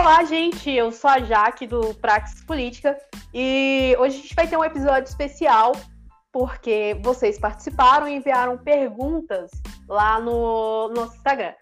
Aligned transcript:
Olá, 0.00 0.24
gente! 0.24 0.70
Eu 0.70 0.90
sou 0.90 1.10
a 1.10 1.20
Jaque 1.20 1.66
do 1.66 1.92
Praxis 1.96 2.42
Política 2.42 2.98
e 3.34 3.94
hoje 3.98 4.16
a 4.16 4.22
gente 4.22 4.34
vai 4.34 4.48
ter 4.48 4.56
um 4.56 4.64
episódio 4.64 5.06
especial 5.10 5.72
porque 6.32 6.98
vocês 7.02 7.38
participaram 7.38 8.08
e 8.08 8.16
enviaram 8.16 8.56
perguntas 8.56 9.50
lá 9.86 10.18
no, 10.18 10.88
no 10.88 10.94
nosso 10.94 11.16
Instagram. 11.16 11.52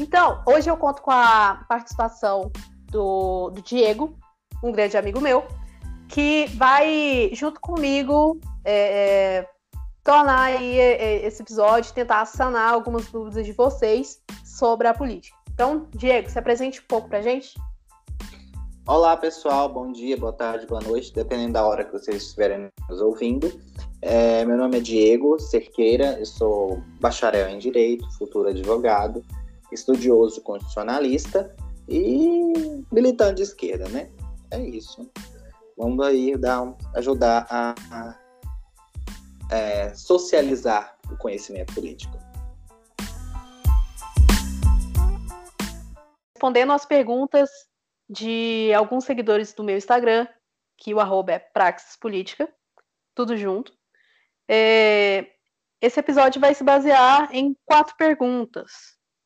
Então, 0.00 0.42
hoje 0.46 0.70
eu 0.70 0.78
conto 0.78 1.02
com 1.02 1.10
a 1.10 1.62
participação 1.68 2.50
do, 2.90 3.50
do 3.50 3.60
Diego, 3.60 4.16
um 4.64 4.72
grande 4.72 4.96
amigo 4.96 5.20
meu, 5.20 5.46
que 6.08 6.46
vai, 6.56 7.28
junto 7.34 7.60
comigo, 7.60 8.40
é, 8.64 9.42
é, 9.42 9.48
tornar 10.02 10.40
aí 10.40 10.80
é, 10.80 10.92
é, 10.92 11.26
esse 11.26 11.42
episódio, 11.42 11.92
tentar 11.92 12.24
sanar 12.24 12.72
algumas 12.72 13.08
dúvidas 13.08 13.44
de 13.44 13.52
vocês 13.52 14.22
sobre 14.42 14.88
a 14.88 14.94
política. 14.94 15.37
Então, 15.58 15.88
Diego, 15.92 16.30
se 16.30 16.38
apresente 16.38 16.78
um 16.78 16.84
pouco 16.86 17.08
para 17.08 17.20
gente. 17.20 17.60
Olá, 18.86 19.16
pessoal. 19.16 19.68
Bom 19.68 19.90
dia, 19.90 20.16
boa 20.16 20.32
tarde, 20.32 20.64
boa 20.68 20.80
noite, 20.80 21.12
dependendo 21.12 21.54
da 21.54 21.66
hora 21.66 21.84
que 21.84 21.90
vocês 21.90 22.22
estiverem 22.22 22.70
nos 22.88 23.00
ouvindo. 23.00 23.60
É, 24.00 24.44
meu 24.44 24.56
nome 24.56 24.78
é 24.78 24.80
Diego 24.80 25.36
Cerqueira, 25.40 26.16
eu 26.16 26.26
sou 26.26 26.80
bacharel 27.00 27.48
em 27.48 27.58
Direito, 27.58 28.08
futuro 28.16 28.50
advogado, 28.50 29.24
estudioso 29.72 30.40
constitucionalista 30.42 31.52
e 31.88 32.84
militante 32.92 33.38
de 33.38 33.42
esquerda, 33.42 33.88
né? 33.88 34.10
É 34.52 34.60
isso. 34.60 35.10
Vamos 35.76 36.06
aí 36.06 36.36
dar, 36.36 36.72
ajudar 36.94 37.48
a, 37.50 37.74
a 37.90 38.18
é, 39.50 39.92
socializar 39.92 40.96
o 41.10 41.16
conhecimento 41.16 41.74
político. 41.74 42.27
Respondendo 46.38 46.72
às 46.72 46.86
perguntas 46.86 47.50
de 48.08 48.72
alguns 48.72 49.04
seguidores 49.04 49.52
do 49.52 49.64
meu 49.64 49.76
Instagram, 49.76 50.24
que 50.76 50.94
o 50.94 51.00
arroba 51.00 51.32
é 51.32 51.38
Praxis 51.40 51.96
Política, 51.96 52.48
tudo 53.12 53.36
junto. 53.36 53.72
É, 54.48 55.32
esse 55.80 55.98
episódio 55.98 56.40
vai 56.40 56.54
se 56.54 56.62
basear 56.62 57.28
em 57.34 57.56
quatro 57.66 57.96
perguntas. 57.96 58.70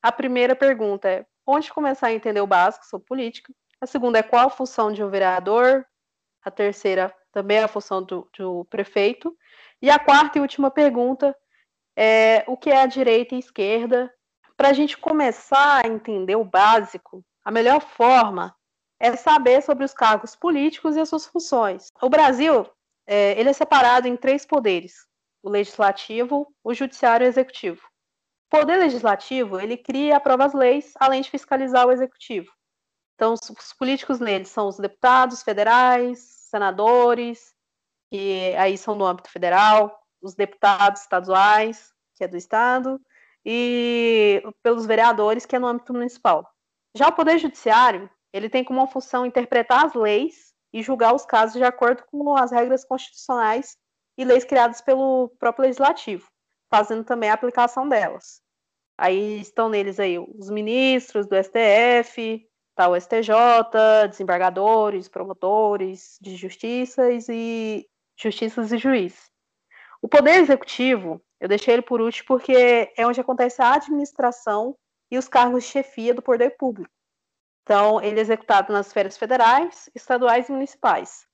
A 0.03 0.11
primeira 0.11 0.57
pergunta 0.57 1.07
é 1.07 1.27
onde 1.47 1.71
começar 1.71 2.07
a 2.07 2.15
entender 2.15 2.41
o 2.41 2.47
básico 2.47 2.87
sobre 2.87 3.07
política. 3.07 3.53
A 3.79 3.87
segunda 3.87 4.19
é 4.19 4.23
qual 4.23 4.47
a 4.47 4.51
função 4.51 4.91
de 4.91 5.05
um 5.05 5.11
vereador. 5.11 5.85
A 6.43 6.51
terceira 6.51 7.15
também 7.31 7.59
é 7.59 7.65
a 7.65 7.69
função 7.69 8.03
do, 8.03 8.27
do 8.39 8.65
prefeito. 8.65 9.37
E 9.83 9.91
a 9.91 9.99
quarta 9.99 10.39
e 10.39 10.41
última 10.41 10.71
pergunta 10.71 11.37
é 11.95 12.43
o 12.47 12.57
que 12.57 12.71
é 12.71 12.81
a 12.81 12.87
direita 12.87 13.35
e 13.35 13.39
esquerda 13.39 14.11
para 14.63 14.71
a 14.71 14.73
gente 14.73 14.97
começar 14.97 15.85
a 15.85 15.89
entender 15.89 16.37
o 16.37 16.45
básico, 16.45 17.25
a 17.45 17.51
melhor 17.51 17.81
forma 17.81 18.55
é 19.01 19.17
saber 19.17 19.61
sobre 19.61 19.85
os 19.85 19.93
cargos 19.93 20.37
políticos 20.37 20.95
e 20.95 21.01
as 21.01 21.09
suas 21.09 21.27
funções. 21.27 21.91
O 22.01 22.09
Brasil 22.09 22.65
é, 23.05 23.33
ele 23.41 23.49
é 23.49 23.53
separado 23.53 24.07
em 24.07 24.17
três 24.17 24.47
poderes: 24.47 25.05
o 25.43 25.51
legislativo, 25.51 26.55
o 26.63 26.73
judiciário 26.73 27.25
e 27.25 27.27
o 27.27 27.31
executivo. 27.31 27.83
O 28.47 28.57
poder 28.57 28.77
legislativo 28.77 29.59
ele 29.59 29.77
cria 29.77 30.11
e 30.11 30.13
aprova 30.13 30.45
as 30.45 30.55
leis, 30.55 30.93
além 30.95 31.23
de 31.23 31.31
fiscalizar 31.31 31.85
o 31.85 31.91
executivo. 31.91 32.53
Então, 33.17 33.35
os 33.35 33.73
políticos 33.77 34.21
neles 34.21 34.51
são 34.51 34.69
os 34.69 34.79
deputados 34.79 35.43
federais, 35.43 36.21
senadores, 36.21 37.53
que 38.13 38.55
aí 38.55 38.79
são 38.79 38.95
no 38.95 39.07
âmbito 39.07 39.29
federal, 39.29 40.01
os 40.23 40.37
deputados 40.37 41.01
estaduais, 41.01 41.93
que 42.15 42.23
é 42.23 42.29
do 42.29 42.37
estado, 42.37 43.01
e 43.45 44.43
pelos 44.63 44.87
vereadores, 44.87 45.45
que 45.45 45.57
é 45.57 45.59
no 45.59 45.67
âmbito 45.67 45.93
municipal. 45.93 46.49
Já 46.97 47.09
o 47.09 47.13
Poder 47.13 47.39
Judiciário, 47.39 48.09
ele 48.33 48.49
tem 48.49 48.65
como 48.65 48.87
função 48.87 49.27
interpretar 49.27 49.87
as 49.87 49.95
leis 49.95 50.53
e 50.73 50.83
julgar 50.83 51.15
os 51.15 51.25
casos 51.25 51.57
de 51.57 51.65
acordo 51.65 52.03
com 52.05 52.37
as 52.37 52.51
regras 52.51 52.85
constitucionais 52.85 53.77
e 54.17 54.25
leis 54.25 54.45
criadas 54.45 54.81
pelo 54.81 55.31
próprio 55.39 55.65
Legislativo, 55.65 56.27
fazendo 56.71 57.05
também 57.05 57.31
a 57.31 57.35
aplicação 57.35 57.89
delas. 57.89 58.41
Aí 58.97 59.41
estão 59.41 59.69
neles 59.69 59.99
aí 59.99 60.19
os 60.19 60.51
ministros 60.51 61.27
do 61.27 61.37
STF, 61.37 62.47
tá 62.75 62.89
o 62.89 62.99
STJ, 62.99 64.09
desembargadores, 64.09 65.09
promotores 65.09 66.19
de 66.21 66.37
justiças 66.37 67.29
e 67.29 67.89
justiças 68.17 68.71
e 68.71 68.79
juízes. 68.79 69.32
O 70.03 70.09
poder 70.09 70.41
executivo, 70.41 71.23
eu 71.41 71.49
deixei 71.49 71.75
ele 71.75 71.83
por 71.83 72.01
último 72.01 72.27
porque 72.27 72.93
é 72.97 73.07
onde 73.07 73.21
acontece 73.21 73.63
a 73.63 73.75
administração 73.75 74.77
e 75.09 75.17
os 75.17 75.29
cargos 75.29 75.63
de 75.63 75.71
chefia 75.71 76.13
do 76.13 76.21
poder 76.21 76.57
público. 76.57 76.93
Então, 77.63 78.03
ele 78.03 78.19
é 78.19 78.23
executado 78.23 78.73
nas 78.73 78.89
esferas 78.89 79.17
federais, 79.17 79.89
estaduais 79.95 80.49
e 80.49 80.53
municipais. 80.53 81.25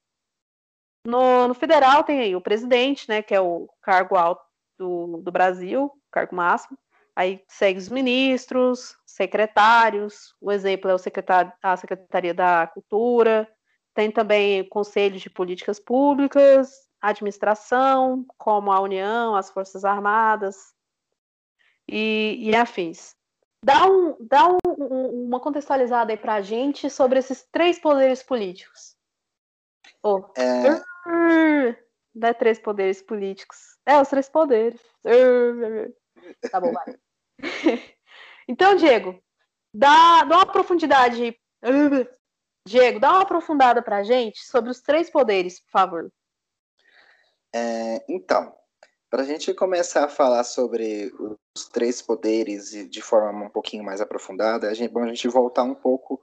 No, 1.06 1.48
no, 1.48 1.54
federal 1.54 2.04
tem 2.04 2.20
aí 2.20 2.36
o 2.36 2.40
presidente, 2.42 3.08
né, 3.08 3.22
que 3.22 3.34
é 3.34 3.40
o 3.40 3.66
cargo 3.80 4.14
alto 4.14 4.44
do, 4.78 5.22
do 5.22 5.32
Brasil, 5.32 5.90
cargo 6.10 6.36
máximo. 6.36 6.78
Aí 7.16 7.42
segue 7.48 7.78
os 7.78 7.88
ministros, 7.88 8.96
secretários. 9.06 10.34
O 10.40 10.52
exemplo 10.52 10.90
é 10.90 10.94
o 10.94 10.98
secretário, 10.98 11.52
a 11.62 11.76
Secretaria 11.76 12.34
da 12.34 12.66
Cultura. 12.66 13.48
Tem 13.94 14.10
também 14.10 14.68
conselhos 14.68 15.22
de 15.22 15.30
políticas 15.30 15.80
públicas, 15.80 16.87
administração, 17.00 18.24
como 18.36 18.72
a 18.72 18.80
União, 18.80 19.36
as 19.36 19.50
Forças 19.50 19.84
Armadas 19.84 20.74
e, 21.86 22.36
e 22.40 22.56
afins. 22.56 23.16
Dá, 23.64 23.86
um, 23.86 24.16
dá 24.20 24.48
um, 24.48 24.58
um, 24.66 25.26
uma 25.26 25.40
contextualizada 25.40 26.12
aí 26.12 26.16
para 26.16 26.34
a 26.34 26.40
gente 26.40 26.88
sobre 26.88 27.18
esses 27.18 27.46
três 27.50 27.78
poderes 27.78 28.22
políticos. 28.22 28.96
Oh. 30.02 30.24
É... 30.36 31.76
Dá 32.14 32.34
três 32.34 32.58
poderes 32.58 33.02
políticos. 33.02 33.78
É, 33.84 34.00
os 34.00 34.08
três 34.08 34.28
poderes. 34.28 34.80
Tá 36.50 36.60
bom, 36.60 36.72
vai. 36.72 36.98
Então, 38.50 38.74
Diego, 38.76 39.22
dá, 39.74 40.24
dá 40.24 40.36
uma 40.36 40.46
profundidade. 40.46 41.38
Diego, 42.66 42.98
dá 42.98 43.10
uma 43.10 43.20
aprofundada 43.20 43.82
para 43.82 43.98
a 43.98 44.02
gente 44.02 44.42
sobre 44.42 44.70
os 44.70 44.80
três 44.80 45.10
poderes, 45.10 45.60
por 45.60 45.70
favor. 45.70 46.12
É, 47.54 48.04
então, 48.08 48.54
para 49.10 49.22
a 49.22 49.24
gente 49.24 49.54
começar 49.54 50.04
a 50.04 50.08
falar 50.08 50.44
sobre 50.44 51.12
os 51.56 51.68
três 51.68 52.02
poderes 52.02 52.70
de 52.90 53.00
forma 53.00 53.46
um 53.46 53.50
pouquinho 53.50 53.84
mais 53.84 54.00
aprofundada, 54.00 54.74
gente, 54.74 54.92
bom 54.92 55.02
a 55.02 55.08
gente 55.08 55.28
voltar 55.28 55.62
um 55.62 55.74
pouco 55.74 56.20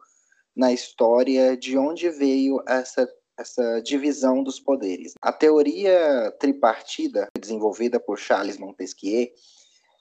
na 0.55 0.71
história 0.71 1.57
de 1.57 1.77
onde 1.77 2.09
veio 2.09 2.63
essa, 2.67 3.09
essa 3.37 3.81
divisão 3.81 4.43
dos 4.43 4.59
poderes. 4.59 5.13
A 5.21 5.33
teoria 5.33 6.31
tripartida, 6.39 7.27
desenvolvida 7.39 7.99
por 7.99 8.17
Charles 8.19 8.57
Montesquieu, 8.57 9.27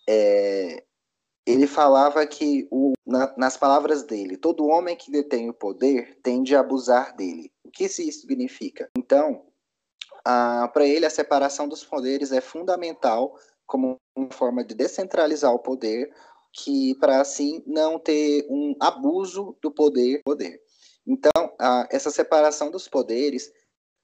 é, 0.08 0.84
ele 1.46 1.66
falava 1.66 2.26
que, 2.26 2.68
o, 2.70 2.92
na, 3.06 3.34
nas 3.36 3.56
palavras 3.56 4.02
dele, 4.02 4.36
todo 4.36 4.66
homem 4.66 4.96
que 4.96 5.10
detém 5.10 5.48
o 5.48 5.54
poder 5.54 6.18
tende 6.22 6.54
a 6.54 6.60
abusar 6.60 7.16
dele. 7.16 7.50
O 7.64 7.70
que 7.70 7.84
isso 7.84 8.02
significa? 8.12 8.90
Então, 8.96 9.44
para 10.24 10.86
ele, 10.86 11.06
a 11.06 11.10
separação 11.10 11.68
dos 11.68 11.84
poderes 11.84 12.32
é 12.32 12.40
fundamental 12.40 13.38
como 13.66 13.96
uma 14.16 14.30
forma 14.30 14.64
de 14.64 14.74
descentralizar 14.74 15.52
o 15.52 15.58
poder, 15.58 16.12
que 16.52 16.94
para 16.96 17.20
assim 17.20 17.62
não 17.66 17.98
ter 17.98 18.46
um 18.48 18.74
abuso 18.80 19.56
do 19.60 19.70
poder. 19.70 20.22
poder. 20.24 20.60
Então, 21.06 21.54
ah, 21.58 21.86
essa 21.90 22.10
separação 22.10 22.70
dos 22.70 22.88
poderes 22.88 23.52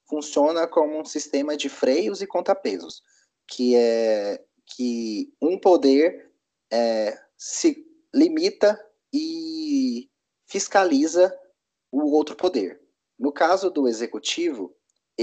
funciona 0.07 0.67
como 0.67 0.99
um 0.99 1.05
sistema 1.05 1.55
de 1.55 1.69
freios 1.69 2.21
e 2.21 2.27
contrapesos, 2.27 3.01
que 3.47 3.75
é 3.75 4.43
que 4.75 5.33
um 5.41 5.57
poder 5.57 6.31
é, 6.71 7.17
se 7.37 7.85
limita 8.13 8.79
e 9.13 10.09
fiscaliza 10.47 11.37
o 11.91 12.11
outro 12.11 12.35
poder. 12.35 12.81
No 13.19 13.31
caso 13.31 13.69
do 13.69 13.87
executivo, 13.87 14.73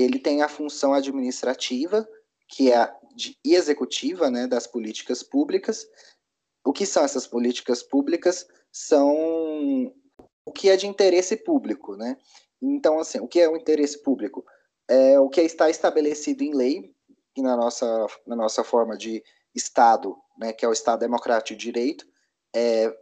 ele 0.03 0.19
tem 0.19 0.43
a 0.43 0.49
função 0.49 0.93
administrativa, 0.93 2.09
que 2.49 2.71
é 2.73 2.77
a 2.77 2.99
de, 3.15 3.37
e 3.45 3.55
executiva 3.55 4.31
né, 4.31 4.47
das 4.47 4.67
políticas 4.67 5.23
públicas. 5.23 5.87
O 6.65 6.73
que 6.73 6.87
são 6.87 7.05
essas 7.05 7.27
políticas 7.27 7.83
públicas? 7.83 8.47
São 8.71 9.93
o 10.47 10.53
que 10.53 10.71
é 10.71 10.77
de 10.77 10.87
interesse 10.87 11.37
público, 11.37 11.97
né? 11.97 12.17
Então, 12.62 12.99
assim, 12.99 13.19
o 13.19 13.29
que 13.29 13.41
é 13.41 13.49
o 13.49 13.56
interesse 13.56 14.03
público? 14.03 14.45
É 14.89 15.19
o 15.19 15.29
que 15.29 15.41
está 15.43 15.69
estabelecido 15.69 16.43
em 16.43 16.55
lei, 16.55 16.95
e 17.37 17.43
na 17.43 17.56
nossa, 17.56 18.06
na 18.27 18.35
nossa 18.35 18.65
forma 18.65 18.97
de 18.97 19.23
Estado, 19.55 20.17
né, 20.39 20.53
que 20.53 20.65
é 20.65 20.69
o 20.69 20.73
Estado 20.73 21.00
Democrático 21.00 21.59
de 21.59 21.65
Direito, 21.65 22.06
é, 22.55 22.97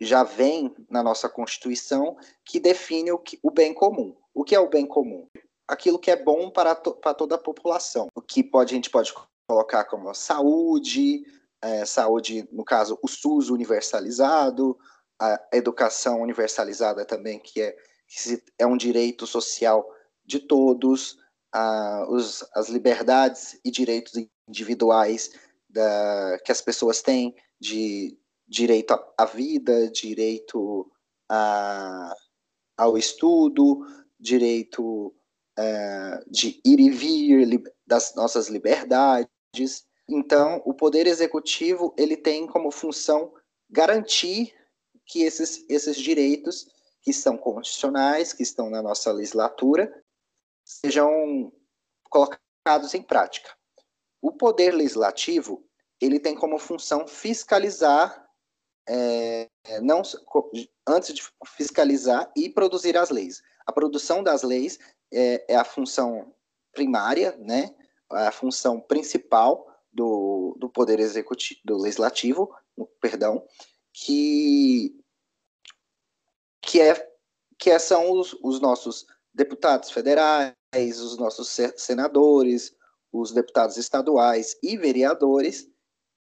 já 0.00 0.22
vem 0.22 0.74
na 0.90 1.02
nossa 1.02 1.28
Constituição 1.28 2.16
que 2.44 2.58
define 2.58 3.12
o, 3.12 3.18
que, 3.18 3.38
o 3.42 3.50
bem 3.50 3.72
comum. 3.72 4.16
O 4.34 4.42
que 4.42 4.54
é 4.54 4.60
o 4.60 4.68
bem 4.68 4.86
comum? 4.86 5.28
Aquilo 5.68 5.98
que 5.98 6.10
é 6.10 6.16
bom 6.16 6.50
para, 6.50 6.74
to, 6.74 6.94
para 6.94 7.14
toda 7.14 7.34
a 7.34 7.38
população. 7.38 8.08
O 8.14 8.22
que 8.22 8.42
pode, 8.42 8.74
a 8.74 8.76
gente 8.76 8.90
pode 8.90 9.12
colocar 9.48 9.84
como 9.84 10.12
saúde, 10.14 11.24
é, 11.62 11.84
saúde, 11.84 12.46
no 12.52 12.64
caso, 12.64 12.98
o 13.02 13.08
SUS 13.08 13.50
universalizado, 13.50 14.78
a 15.20 15.40
educação 15.52 16.20
universalizada 16.20 17.04
também, 17.04 17.38
que 17.38 17.60
é, 17.60 17.76
que 18.06 18.42
é 18.58 18.66
um 18.66 18.76
direito 18.76 19.26
social 19.26 19.88
de 20.24 20.40
todos, 20.40 21.16
a, 21.52 22.06
os, 22.10 22.44
as 22.54 22.68
liberdades 22.68 23.58
e 23.64 23.70
direitos 23.70 24.12
individuais 24.48 25.30
da, 25.68 26.38
que 26.44 26.52
as 26.52 26.60
pessoas 26.60 27.00
têm, 27.00 27.34
de 27.60 28.18
direito 28.46 28.92
à, 29.16 29.24
vida, 29.24 29.90
direito 29.90 30.90
a, 31.30 32.14
ao 32.76 32.98
estudo, 32.98 33.86
direito 34.18 35.14
é, 35.58 36.22
de 36.26 36.60
ir 36.64 36.80
e 36.80 36.90
vir 36.90 37.62
das 37.86 38.14
nossas 38.14 38.48
liberdades. 38.48 39.86
Então, 40.08 40.62
o 40.64 40.74
poder 40.74 41.06
executivo 41.06 41.94
ele 41.96 42.16
tem 42.16 42.46
como 42.46 42.70
função 42.70 43.32
garantir 43.70 44.54
que 45.06 45.22
esses, 45.22 45.64
esses 45.68 45.96
direitos 45.96 46.66
que 47.02 47.12
são 47.12 47.36
constitucionais, 47.36 48.32
que 48.32 48.42
estão 48.42 48.70
na 48.70 48.82
nossa 48.82 49.12
legislatura, 49.12 49.92
sejam 50.64 51.52
colocados 52.08 52.94
em 52.94 53.02
prática. 53.02 53.54
O 54.22 54.32
poder 54.32 54.72
legislativo 54.72 55.62
ele 56.00 56.18
tem 56.18 56.34
como 56.34 56.58
função 56.58 57.06
fiscalizar, 57.06 58.26
é, 58.88 59.48
não 59.82 60.02
antes 60.86 61.14
de 61.14 61.22
fiscalizar 61.46 62.30
e 62.36 62.48
produzir 62.48 62.96
as 62.96 63.10
leis. 63.10 63.42
A 63.66 63.72
produção 63.72 64.22
das 64.22 64.42
leis 64.42 64.78
é, 65.14 65.52
é 65.54 65.56
a 65.56 65.64
função 65.64 66.34
primária, 66.72 67.36
né? 67.38 67.74
A 68.10 68.30
função 68.32 68.80
principal 68.80 69.66
do, 69.92 70.56
do 70.58 70.68
poder 70.68 71.00
executivo, 71.00 71.60
do 71.64 71.76
legislativo, 71.78 72.52
perdão, 73.00 73.44
que 73.92 74.94
que 76.60 76.80
é 76.80 77.14
que 77.58 77.70
é, 77.70 77.78
são 77.78 78.10
os, 78.10 78.36
os 78.42 78.60
nossos 78.60 79.06
deputados 79.32 79.90
federais, 79.90 80.54
os 80.74 81.16
nossos 81.16 81.56
senadores, 81.76 82.74
os 83.12 83.32
deputados 83.32 83.76
estaduais 83.76 84.56
e 84.62 84.76
vereadores, 84.76 85.68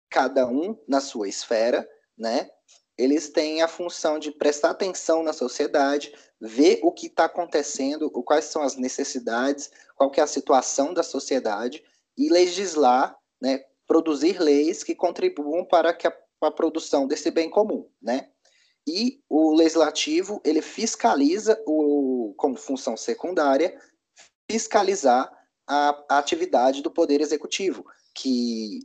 cada 0.08 0.46
um 0.46 0.76
na 0.88 1.00
sua 1.00 1.29
esfera, 1.29 1.88
né? 2.17 2.50
Eles 2.99 3.29
têm 3.29 3.62
a 3.62 3.69
função 3.69 4.19
de 4.19 4.33
prestar 4.33 4.71
atenção 4.71 5.23
na 5.23 5.33
sociedade, 5.33 6.12
ver 6.41 6.81
o 6.83 6.91
que 6.91 7.06
está 7.06 7.27
acontecendo, 7.27 8.11
quais 8.11 8.47
são 8.47 8.62
as 8.62 8.77
necessidades, 8.77 9.71
qual 9.95 10.11
é 10.17 10.21
a 10.21 10.27
situação 10.27 10.93
da 10.93 11.05
sociedade 11.05 11.85
e 12.17 12.29
legislar, 12.29 13.17
né? 13.41 13.65
Produzir 13.87 14.41
leis 14.41 14.83
que 14.83 14.95
contribuam 14.95 15.65
para 15.65 15.95
que 15.95 16.09
a, 16.09 16.12
a 16.43 16.50
produção 16.50 17.06
desse 17.06 17.31
bem 17.31 17.49
comum, 17.49 17.89
né? 18.03 18.29
E 18.87 19.23
o 19.29 19.55
legislativo 19.55 20.41
ele 20.45 20.61
fiscaliza 20.61 21.62
o 21.67 22.35
como 22.37 22.56
função 22.56 22.97
secundária 22.97 23.79
fiscalizar 24.50 25.31
a, 25.67 26.05
a 26.09 26.19
atividade 26.19 26.83
do 26.83 26.91
poder 26.91 27.21
executivo, 27.21 27.85
que 28.15 28.81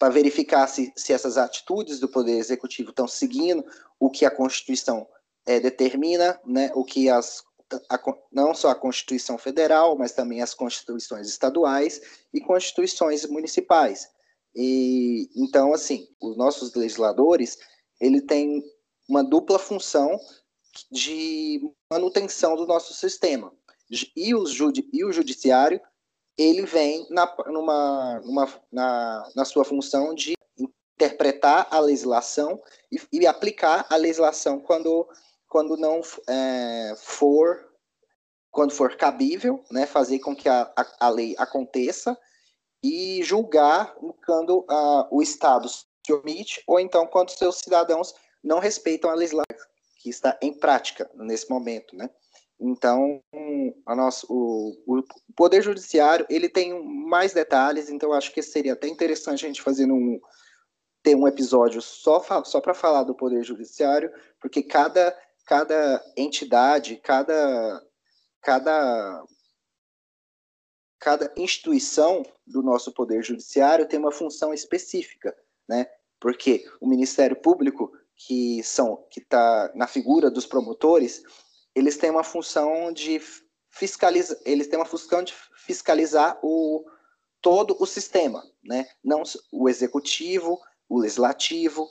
para 0.00 0.08
verificar 0.08 0.66
se, 0.66 0.90
se 0.96 1.12
essas 1.12 1.36
atitudes 1.36 2.00
do 2.00 2.08
poder 2.08 2.38
executivo 2.38 2.88
estão 2.88 3.06
seguindo 3.06 3.62
o 3.98 4.08
que 4.08 4.24
a 4.24 4.30
Constituição 4.30 5.06
é, 5.46 5.60
determina, 5.60 6.40
né, 6.46 6.70
o 6.74 6.82
que 6.82 7.10
as 7.10 7.44
a, 7.88 8.00
não 8.32 8.52
só 8.54 8.70
a 8.70 8.74
Constituição 8.74 9.36
Federal, 9.36 9.96
mas 9.96 10.12
também 10.12 10.40
as 10.40 10.54
constituições 10.54 11.28
estaduais 11.28 12.00
e 12.32 12.40
constituições 12.40 13.26
municipais. 13.26 14.08
E 14.56 15.28
então, 15.36 15.72
assim, 15.74 16.08
os 16.20 16.36
nossos 16.36 16.74
legisladores 16.74 17.58
ele 18.00 18.22
tem 18.22 18.64
uma 19.08 19.22
dupla 19.22 19.58
função 19.58 20.18
de 20.90 21.60
manutenção 21.92 22.56
do 22.56 22.66
nosso 22.66 22.94
sistema. 22.94 23.52
E, 24.16 24.32
e 24.92 25.04
o 25.04 25.12
judiciário, 25.12 25.80
ele 26.40 26.64
vem 26.64 27.06
na, 27.10 27.32
numa, 27.46 28.20
numa, 28.20 28.48
na, 28.72 29.30
na 29.34 29.44
sua 29.44 29.64
função 29.64 30.14
de 30.14 30.34
interpretar 30.58 31.68
a 31.70 31.78
legislação 31.78 32.60
e, 32.90 32.98
e 33.12 33.26
aplicar 33.26 33.86
a 33.90 33.96
legislação 33.96 34.58
quando, 34.58 35.06
quando 35.46 35.76
não 35.76 36.00
é, 36.26 36.94
for 36.96 37.68
quando 38.50 38.72
for 38.72 38.96
cabível, 38.96 39.64
né, 39.70 39.86
fazer 39.86 40.18
com 40.18 40.34
que 40.34 40.48
a, 40.48 40.62
a, 40.76 41.06
a 41.06 41.08
lei 41.08 41.36
aconteça 41.38 42.18
e 42.82 43.22
julgar 43.22 43.94
quando 44.26 44.64
a, 44.68 45.06
o 45.08 45.22
Estado 45.22 45.68
se 45.68 46.12
omite 46.12 46.60
ou 46.66 46.80
então 46.80 47.06
quando 47.06 47.30
seus 47.30 47.58
cidadãos 47.58 48.12
não 48.42 48.58
respeitam 48.58 49.08
a 49.08 49.14
legislação 49.14 49.68
que 49.98 50.10
está 50.10 50.36
em 50.42 50.52
prática 50.52 51.08
nesse 51.14 51.48
momento, 51.48 51.94
né? 51.94 52.10
Então, 52.60 53.22
a 53.86 53.96
nossa, 53.96 54.26
o, 54.28 54.76
o 54.86 55.02
Poder 55.34 55.62
Judiciário, 55.62 56.26
ele 56.28 56.48
tem 56.48 56.84
mais 56.84 57.32
detalhes, 57.32 57.88
então 57.88 58.12
acho 58.12 58.32
que 58.32 58.42
seria 58.42 58.74
até 58.74 58.86
interessante 58.86 59.44
a 59.44 59.48
gente 59.48 59.62
fazer 59.62 59.90
um, 59.90 60.20
ter 61.02 61.14
um 61.14 61.26
episódio 61.26 61.80
só, 61.80 62.22
só 62.44 62.60
para 62.60 62.74
falar 62.74 63.04
do 63.04 63.14
Poder 63.14 63.42
Judiciário, 63.42 64.12
porque 64.38 64.62
cada, 64.62 65.16
cada 65.46 66.04
entidade, 66.16 66.96
cada, 66.96 67.82
cada, 68.42 69.24
cada 70.98 71.32
instituição 71.36 72.22
do 72.46 72.62
nosso 72.62 72.92
Poder 72.92 73.22
Judiciário 73.24 73.88
tem 73.88 73.98
uma 73.98 74.12
função 74.12 74.52
específica, 74.52 75.34
né? 75.66 75.86
Porque 76.20 76.66
o 76.78 76.86
Ministério 76.86 77.36
Público 77.36 77.90
que 78.26 78.62
são 78.62 79.06
que 79.10 79.20
está 79.20 79.72
na 79.74 79.86
figura 79.86 80.30
dos 80.30 80.44
promotores, 80.44 81.22
eles 81.80 81.96
têm 81.96 82.10
uma 82.10 82.22
função 82.22 82.92
de 82.92 83.20
fiscalizar, 83.70 84.38
eles 84.44 84.68
têm 84.68 84.78
uma 84.78 84.84
função 84.84 85.22
de 85.22 85.34
fiscalizar 85.56 86.38
o 86.42 86.84
todo 87.40 87.76
o 87.80 87.86
sistema, 87.86 88.42
né? 88.62 88.86
Não 89.02 89.22
o 89.50 89.68
executivo, 89.68 90.60
o 90.88 91.00
legislativo 91.00 91.88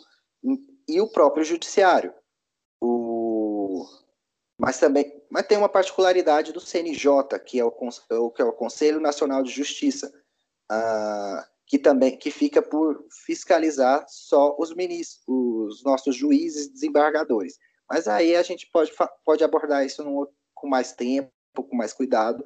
e 0.87 1.01
o 1.01 1.11
próprio 1.11 1.43
judiciário. 1.43 2.13
O 2.79 3.85
mas 4.59 4.77
também, 4.77 5.23
mas 5.31 5.47
tem 5.47 5.57
uma 5.57 5.69
particularidade 5.69 6.51
do 6.51 6.59
CNJ, 6.59 7.39
que 7.45 7.59
é 7.59 7.63
o, 7.63 7.71
que 7.71 8.41
é 8.41 8.45
o 8.45 8.51
Conselho 8.51 8.99
Nacional 8.99 9.41
de 9.41 9.51
Justiça. 9.51 10.13
Ah, 10.69 11.47
que 11.65 11.77
também 11.77 12.17
que 12.17 12.31
fica 12.31 12.61
por 12.61 13.05
fiscalizar 13.25 14.03
só 14.07 14.55
os 14.57 14.73
ministros, 14.73 15.23
os 15.27 15.83
nossos 15.83 16.15
juízes 16.15 16.67
desembargadores. 16.67 17.57
Mas 17.89 18.07
aí 18.07 18.35
a 18.35 18.43
gente 18.43 18.69
pode, 18.71 18.91
pode 19.25 19.43
abordar 19.43 19.85
isso 19.85 20.03
num, 20.03 20.27
com 20.53 20.67
mais 20.67 20.93
tempo, 20.93 21.31
com 21.55 21.75
mais 21.75 21.93
cuidado. 21.93 22.43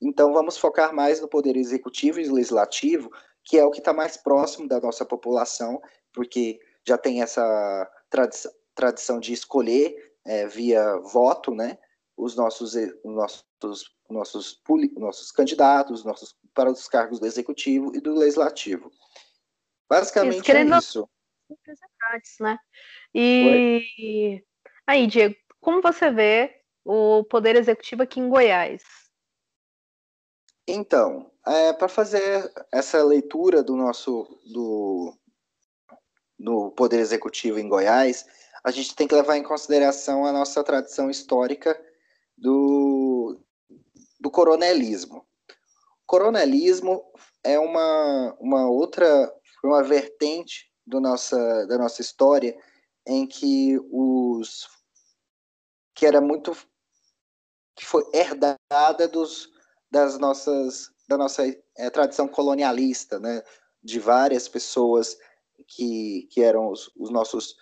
Então 0.00 0.32
vamos 0.32 0.56
focar 0.56 0.94
mais 0.94 1.20
no 1.20 1.28
poder 1.28 1.56
executivo 1.56 2.20
e 2.20 2.28
legislativo, 2.28 3.10
que 3.42 3.58
é 3.58 3.64
o 3.64 3.70
que 3.70 3.78
está 3.78 3.92
mais 3.92 4.16
próximo 4.16 4.68
da 4.68 4.80
nossa 4.80 5.04
população, 5.04 5.80
porque 6.12 6.60
já 6.86 6.96
tem 6.96 7.22
essa 7.22 7.90
tradição, 8.08 8.52
tradição 8.74 9.20
de 9.20 9.32
escolher 9.32 9.96
é, 10.24 10.46
via 10.46 10.96
voto, 10.98 11.54
né? 11.54 11.78
Os 12.16 12.36
nossos, 12.36 12.74
os 12.74 13.14
nossos 13.14 13.94
nossos, 14.10 14.62
nossos 14.96 15.32
candidatos 15.32 16.04
nossos, 16.04 16.36
para 16.52 16.70
os 16.70 16.86
cargos 16.88 17.18
do 17.18 17.26
executivo 17.26 17.94
e 17.96 18.00
do 18.00 18.14
legislativo. 18.14 18.90
Basicamente 19.88 20.42
isso, 20.42 20.52
é 20.52 20.78
isso. 20.78 21.08
Né? 22.40 22.58
E 23.14 23.82
Oi? 23.98 24.44
Aí, 24.86 25.06
Diego, 25.06 25.34
como 25.60 25.80
você 25.80 26.10
vê 26.10 26.60
o 26.84 27.24
poder 27.24 27.56
executivo 27.56 28.02
aqui 28.02 28.20
em 28.20 28.28
Goiás? 28.28 28.82
Então, 30.66 31.30
é, 31.46 31.72
para 31.72 31.88
fazer 31.88 32.50
essa 32.72 33.02
leitura 33.02 33.62
do 33.62 33.76
nosso 33.76 34.26
do, 34.46 35.14
do 36.38 36.70
poder 36.72 37.00
executivo 37.00 37.58
em 37.58 37.68
Goiás, 37.68 38.26
a 38.62 38.70
gente 38.70 38.96
tem 38.96 39.06
que 39.06 39.14
levar 39.14 39.36
em 39.36 39.42
consideração 39.42 40.24
a 40.24 40.32
nossa 40.32 40.64
tradição 40.64 41.10
histórica 41.10 41.78
do, 42.36 43.38
do 44.18 44.30
coronelismo. 44.30 45.26
Coronelismo 46.06 47.04
é 47.42 47.58
uma, 47.58 48.34
uma 48.40 48.70
outra, 48.70 49.32
uma 49.62 49.82
vertente 49.82 50.70
do 50.86 50.98
nossa, 50.98 51.66
da 51.66 51.76
nossa 51.76 52.00
história 52.00 52.56
em 53.06 53.26
que 53.26 53.78
os 54.38 54.68
que 55.94 56.06
era 56.06 56.20
muito 56.20 56.56
que 57.76 57.84
foi 57.84 58.04
herdada 58.12 59.08
dos 59.08 59.48
das 59.90 60.18
nossas 60.18 60.90
da 61.08 61.18
nossa 61.18 61.42
é, 61.76 61.90
tradição 61.90 62.26
colonialista, 62.26 63.18
né, 63.18 63.42
de 63.82 64.00
várias 64.00 64.48
pessoas 64.48 65.18
que, 65.68 66.26
que 66.30 66.42
eram 66.42 66.70
os, 66.70 66.90
os 66.96 67.10
nossos 67.10 67.56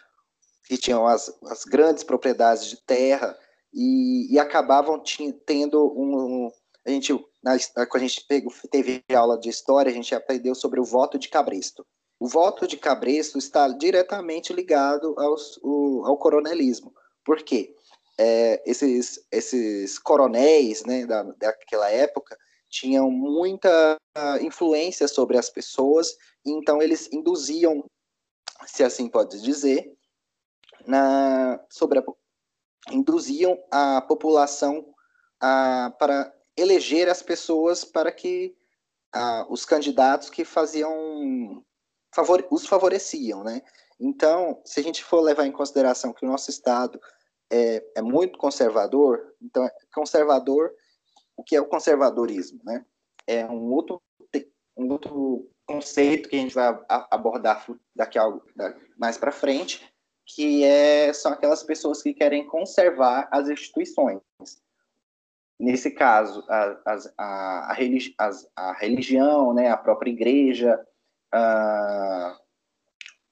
que 0.66 0.76
tinham 0.76 1.06
as, 1.06 1.28
as 1.44 1.64
grandes 1.64 2.04
propriedades 2.04 2.66
de 2.66 2.80
terra 2.84 3.36
e, 3.72 4.32
e 4.32 4.38
acabavam 4.38 5.02
tendo 5.44 5.92
um, 5.98 6.46
um, 6.46 6.52
a 6.86 6.90
gente 6.90 7.12
na, 7.42 7.52
a 7.52 7.98
gente 7.98 8.26
teve 8.70 9.04
aula 9.12 9.38
de 9.38 9.48
história 9.48 9.90
a 9.90 9.94
gente 9.94 10.14
aprendeu 10.14 10.54
sobre 10.54 10.80
o 10.80 10.84
voto 10.84 11.18
de 11.18 11.28
Cabresto 11.28 11.84
o 12.18 12.28
voto 12.28 12.66
de 12.66 12.76
Cabresto 12.76 13.38
está 13.38 13.68
diretamente 13.68 14.52
ligado 14.52 15.14
aos, 15.18 15.58
o, 15.62 16.02
ao 16.04 16.16
coronelismo. 16.16 16.94
Por 17.24 17.42
quê? 17.42 17.74
É, 18.18 18.62
esses, 18.64 19.26
esses 19.30 19.98
coronéis 19.98 20.84
né, 20.84 21.06
da, 21.06 21.22
daquela 21.22 21.90
época 21.90 22.38
tinham 22.68 23.10
muita 23.10 23.96
influência 24.40 25.06
sobre 25.06 25.36
as 25.36 25.50
pessoas, 25.50 26.16
então 26.44 26.82
eles 26.82 27.10
induziam, 27.12 27.84
se 28.66 28.82
assim 28.82 29.08
pode 29.08 29.42
dizer, 29.42 29.92
na, 30.86 31.62
sobre 31.68 31.98
a, 31.98 32.04
induziam 32.90 33.58
a 33.70 34.00
população 34.00 34.86
a, 35.40 35.92
para 35.98 36.32
eleger 36.56 37.08
as 37.08 37.22
pessoas 37.22 37.84
para 37.84 38.10
que 38.10 38.56
a, 39.12 39.46
os 39.50 39.64
candidatos 39.64 40.30
que 40.30 40.44
faziam 40.44 41.62
os 42.50 42.66
favoreciam, 42.66 43.42
né? 43.42 43.62
Então, 43.98 44.60
se 44.64 44.80
a 44.80 44.82
gente 44.82 45.04
for 45.04 45.20
levar 45.20 45.46
em 45.46 45.52
consideração 45.52 46.12
que 46.12 46.24
o 46.24 46.28
nosso 46.28 46.50
estado 46.50 47.00
é, 47.50 47.84
é 47.96 48.02
muito 48.02 48.38
conservador, 48.38 49.34
então 49.40 49.68
conservador, 49.94 50.72
o 51.36 51.44
que 51.44 51.54
é 51.56 51.60
o 51.60 51.68
conservadorismo, 51.68 52.60
né? 52.64 52.84
É 53.26 53.46
um 53.46 53.72
outro 53.72 54.02
um 54.76 54.90
outro 54.90 55.50
conceito 55.66 56.28
que 56.28 56.36
a 56.36 56.38
gente 56.38 56.54
vai 56.54 56.78
abordar 56.88 57.64
daqui 57.94 58.18
a, 58.18 58.24
mais 58.96 59.18
para 59.18 59.30
frente, 59.30 59.86
que 60.26 60.64
é, 60.64 61.12
são 61.12 61.32
aquelas 61.32 61.62
pessoas 61.62 62.02
que 62.02 62.14
querem 62.14 62.46
conservar 62.46 63.28
as 63.30 63.48
instituições. 63.48 64.20
Nesse 65.60 65.90
caso, 65.90 66.44
a, 66.48 66.80
a, 66.86 67.70
a, 67.70 67.72
religi 67.74 68.14
a 68.56 68.72
religião, 68.72 69.52
né, 69.52 69.68
a 69.68 69.76
própria 69.76 70.10
igreja, 70.10 70.80
uh, 71.34 72.36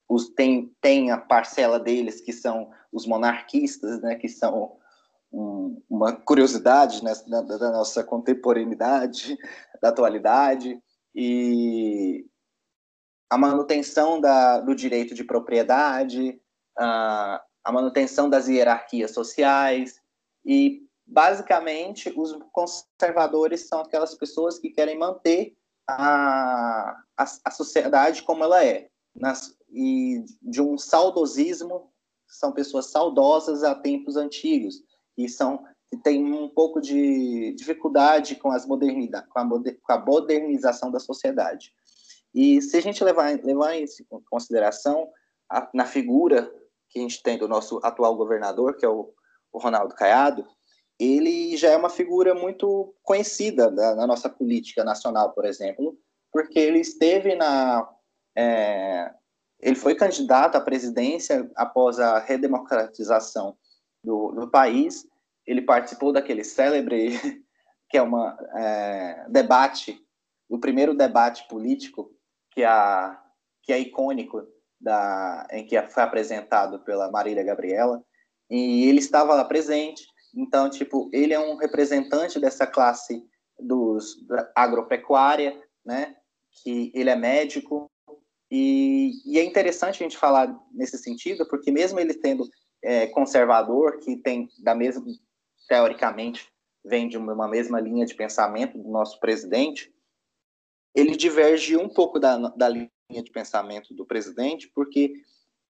os, 0.08 0.28
tem, 0.30 0.74
tem 0.80 1.10
a 1.10 1.18
parcela 1.18 1.78
deles 1.78 2.20
que 2.20 2.32
são 2.32 2.70
os 2.92 3.06
monarquistas, 3.06 4.00
né, 4.02 4.16
que 4.16 4.28
são 4.28 4.76
um, 5.32 5.80
uma 5.88 6.12
curiosidade 6.12 7.04
né, 7.04 7.12
da, 7.26 7.42
da, 7.42 7.70
nossa 7.70 8.02
contemporaneidade, 8.02 9.38
da 9.80 9.90
atualidade, 9.90 10.80
e 11.14 12.26
a 13.28 13.38
manutenção 13.38 14.20
da, 14.20 14.60
do 14.60 14.74
direito 14.74 15.14
de 15.14 15.22
propriedade, 15.22 16.40
a 16.76 17.72
manutenção 17.72 18.28
das 18.28 18.48
hierarquias 18.48 19.12
sociais, 19.12 20.00
e 20.44 20.82
basicamente 21.06 22.12
os 22.16 22.36
conservadores 22.52 23.68
são 23.68 23.80
aquelas 23.80 24.14
pessoas 24.14 24.58
que 24.58 24.70
querem 24.70 24.98
manter 24.98 25.56
a, 25.98 27.02
a, 27.16 27.24
a 27.44 27.50
sociedade 27.50 28.22
como 28.22 28.44
ela 28.44 28.64
é. 28.64 28.88
Nas, 29.14 29.54
e 29.68 30.24
de 30.42 30.62
um 30.62 30.78
saudosismo, 30.78 31.90
são 32.26 32.52
pessoas 32.52 32.86
saudosas 32.86 33.64
a 33.64 33.74
tempos 33.74 34.16
antigos, 34.16 34.82
e 35.16 35.28
são 35.28 35.64
que 35.90 35.96
têm 35.96 36.32
um 36.32 36.48
pouco 36.48 36.80
de 36.80 37.52
dificuldade 37.54 38.36
com, 38.36 38.52
as 38.52 38.64
modernidade, 38.64 39.26
com, 39.28 39.40
a, 39.40 39.44
moder, 39.44 39.78
com 39.82 39.92
a 39.92 39.98
modernização 39.98 40.90
da 40.90 41.00
sociedade. 41.00 41.72
E 42.32 42.62
se 42.62 42.76
a 42.76 42.80
gente 42.80 43.02
levar, 43.02 43.36
levar 43.42 43.74
isso 43.74 44.02
em 44.02 44.20
consideração, 44.30 45.08
a, 45.50 45.68
na 45.74 45.84
figura 45.84 46.48
que 46.88 47.00
a 47.00 47.02
gente 47.02 47.20
tem 47.22 47.36
do 47.36 47.48
nosso 47.48 47.80
atual 47.82 48.16
governador, 48.16 48.76
que 48.76 48.86
é 48.86 48.88
o, 48.88 49.12
o 49.52 49.58
Ronaldo 49.58 49.94
Caiado, 49.96 50.46
ele 51.00 51.56
já 51.56 51.70
é 51.70 51.76
uma 51.76 51.88
figura 51.88 52.34
muito 52.34 52.94
conhecida 53.02 53.70
da, 53.70 53.94
na 53.94 54.06
nossa 54.06 54.28
política 54.28 54.84
nacional, 54.84 55.32
por 55.32 55.46
exemplo, 55.46 55.98
porque 56.30 56.58
ele 56.58 56.78
esteve 56.78 57.34
na. 57.34 57.88
É, 58.36 59.10
ele 59.58 59.76
foi 59.76 59.94
candidato 59.94 60.56
à 60.56 60.60
presidência 60.60 61.50
após 61.56 61.98
a 61.98 62.18
redemocratização 62.18 63.56
do, 64.04 64.32
do 64.32 64.50
país. 64.50 65.06
Ele 65.46 65.62
participou 65.62 66.12
daquele 66.12 66.44
célebre, 66.44 67.18
que 67.88 67.96
é 67.96 68.02
uma 68.02 68.38
é, 68.54 69.26
debate, 69.30 69.98
o 70.50 70.58
primeiro 70.58 70.94
debate 70.94 71.48
político 71.48 72.12
que, 72.50 72.62
a, 72.62 73.18
que 73.62 73.72
é 73.72 73.78
icônico, 73.78 74.46
da, 74.78 75.46
em 75.50 75.66
que 75.66 75.80
foi 75.88 76.02
apresentado 76.02 76.80
pela 76.80 77.10
Marília 77.10 77.42
Gabriela, 77.42 78.02
e 78.50 78.88
ele 78.88 78.98
estava 78.98 79.34
lá 79.34 79.44
presente 79.44 80.06
então, 80.34 80.70
tipo, 80.70 81.10
ele 81.12 81.32
é 81.32 81.40
um 81.40 81.56
representante 81.56 82.38
dessa 82.38 82.66
classe 82.66 83.24
dos 83.58 84.16
agropecuária, 84.54 85.62
né? 85.84 86.16
Que 86.62 86.90
ele 86.94 87.10
é 87.10 87.16
médico 87.16 87.90
e, 88.50 89.12
e, 89.24 89.38
é 89.38 89.44
interessante 89.44 90.02
a 90.02 90.02
gente 90.02 90.18
falar 90.18 90.52
nesse 90.72 90.98
sentido, 90.98 91.46
porque 91.48 91.70
mesmo 91.70 92.00
ele 92.00 92.14
tendo 92.14 92.48
é, 92.82 93.06
conservador, 93.06 93.98
que 93.98 94.16
tem 94.16 94.48
da 94.58 94.74
mesma 94.74 95.04
teoricamente 95.68 96.48
vem 96.84 97.08
de 97.08 97.16
uma 97.16 97.46
mesma 97.46 97.78
linha 97.78 98.04
de 98.04 98.14
pensamento 98.14 98.76
do 98.76 98.88
nosso 98.88 99.20
presidente, 99.20 99.94
ele 100.94 101.14
diverge 101.14 101.76
um 101.76 101.88
pouco 101.88 102.18
da, 102.18 102.36
da 102.56 102.68
linha 102.68 102.90
de 103.08 103.30
pensamento 103.30 103.94
do 103.94 104.04
presidente, 104.04 104.68
porque 104.74 105.12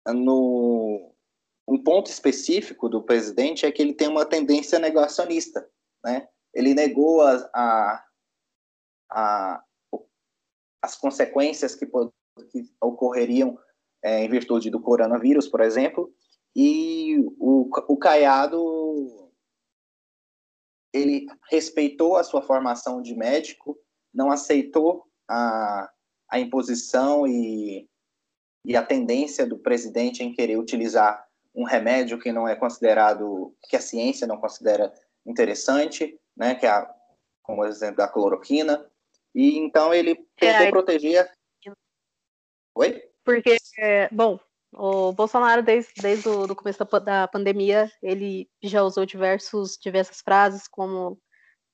no, 0.07 1.12
um 1.67 1.81
ponto 1.81 2.09
específico 2.09 2.89
do 2.89 3.03
presidente 3.03 3.65
é 3.65 3.71
que 3.71 3.81
ele 3.81 3.93
tem 3.93 4.07
uma 4.07 4.25
tendência 4.25 4.79
negacionista, 4.79 5.67
né? 6.03 6.27
Ele 6.53 6.73
negou 6.73 7.21
a, 7.21 7.49
a, 7.53 8.05
a 9.11 9.63
as 10.81 10.97
consequências 10.97 11.75
que, 11.75 11.85
que 12.51 12.69
ocorreriam 12.81 13.57
é, 14.03 14.25
em 14.25 14.29
virtude 14.29 14.69
do 14.69 14.81
coronavírus, 14.81 15.47
por 15.47 15.61
exemplo, 15.61 16.13
e 16.53 17.17
o, 17.39 17.69
o 17.87 17.97
Caiado 17.97 19.31
ele 20.93 21.25
respeitou 21.49 22.17
a 22.17 22.23
sua 22.23 22.41
formação 22.41 23.01
de 23.01 23.15
médico, 23.15 23.79
não 24.13 24.29
aceitou 24.29 25.07
a, 25.27 25.89
a 26.29 26.39
imposição 26.39 27.25
e, 27.25 27.89
e 28.65 28.75
a 28.75 28.85
tendência 28.85 29.47
do 29.47 29.57
presidente 29.57 30.21
em 30.21 30.33
querer 30.33 30.57
utilizar 30.57 31.25
um 31.53 31.63
remédio 31.63 32.19
que 32.19 32.31
não 32.31 32.47
é 32.47 32.55
considerado, 32.55 33.55
que 33.69 33.75
a 33.75 33.81
ciência 33.81 34.25
não 34.25 34.37
considera 34.37 34.93
interessante, 35.25 36.19
né, 36.35 36.55
que 36.55 36.65
é, 36.65 36.69
a, 36.69 36.93
como 37.41 37.65
exemplo, 37.65 37.97
da 37.97 38.07
cloroquina, 38.07 38.89
e 39.35 39.57
então 39.57 39.93
ele 39.93 40.15
tentou 40.37 40.67
é, 40.67 40.69
proteger... 40.71 41.31
Oi? 42.75 43.03
Porque, 43.23 43.57
é, 43.77 44.09
bom, 44.11 44.39
o 44.73 45.11
Bolsonaro, 45.13 45.61
desde, 45.61 45.93
desde 46.01 46.27
o 46.27 46.47
do 46.47 46.55
começo 46.55 46.83
da, 46.83 46.99
da, 46.99 47.27
pandemia, 47.27 47.91
ele 48.01 48.49
já 48.61 48.83
usou 48.83 49.05
diversos, 49.05 49.77
diversas 49.77 50.21
frases, 50.21 50.67
como 50.67 51.19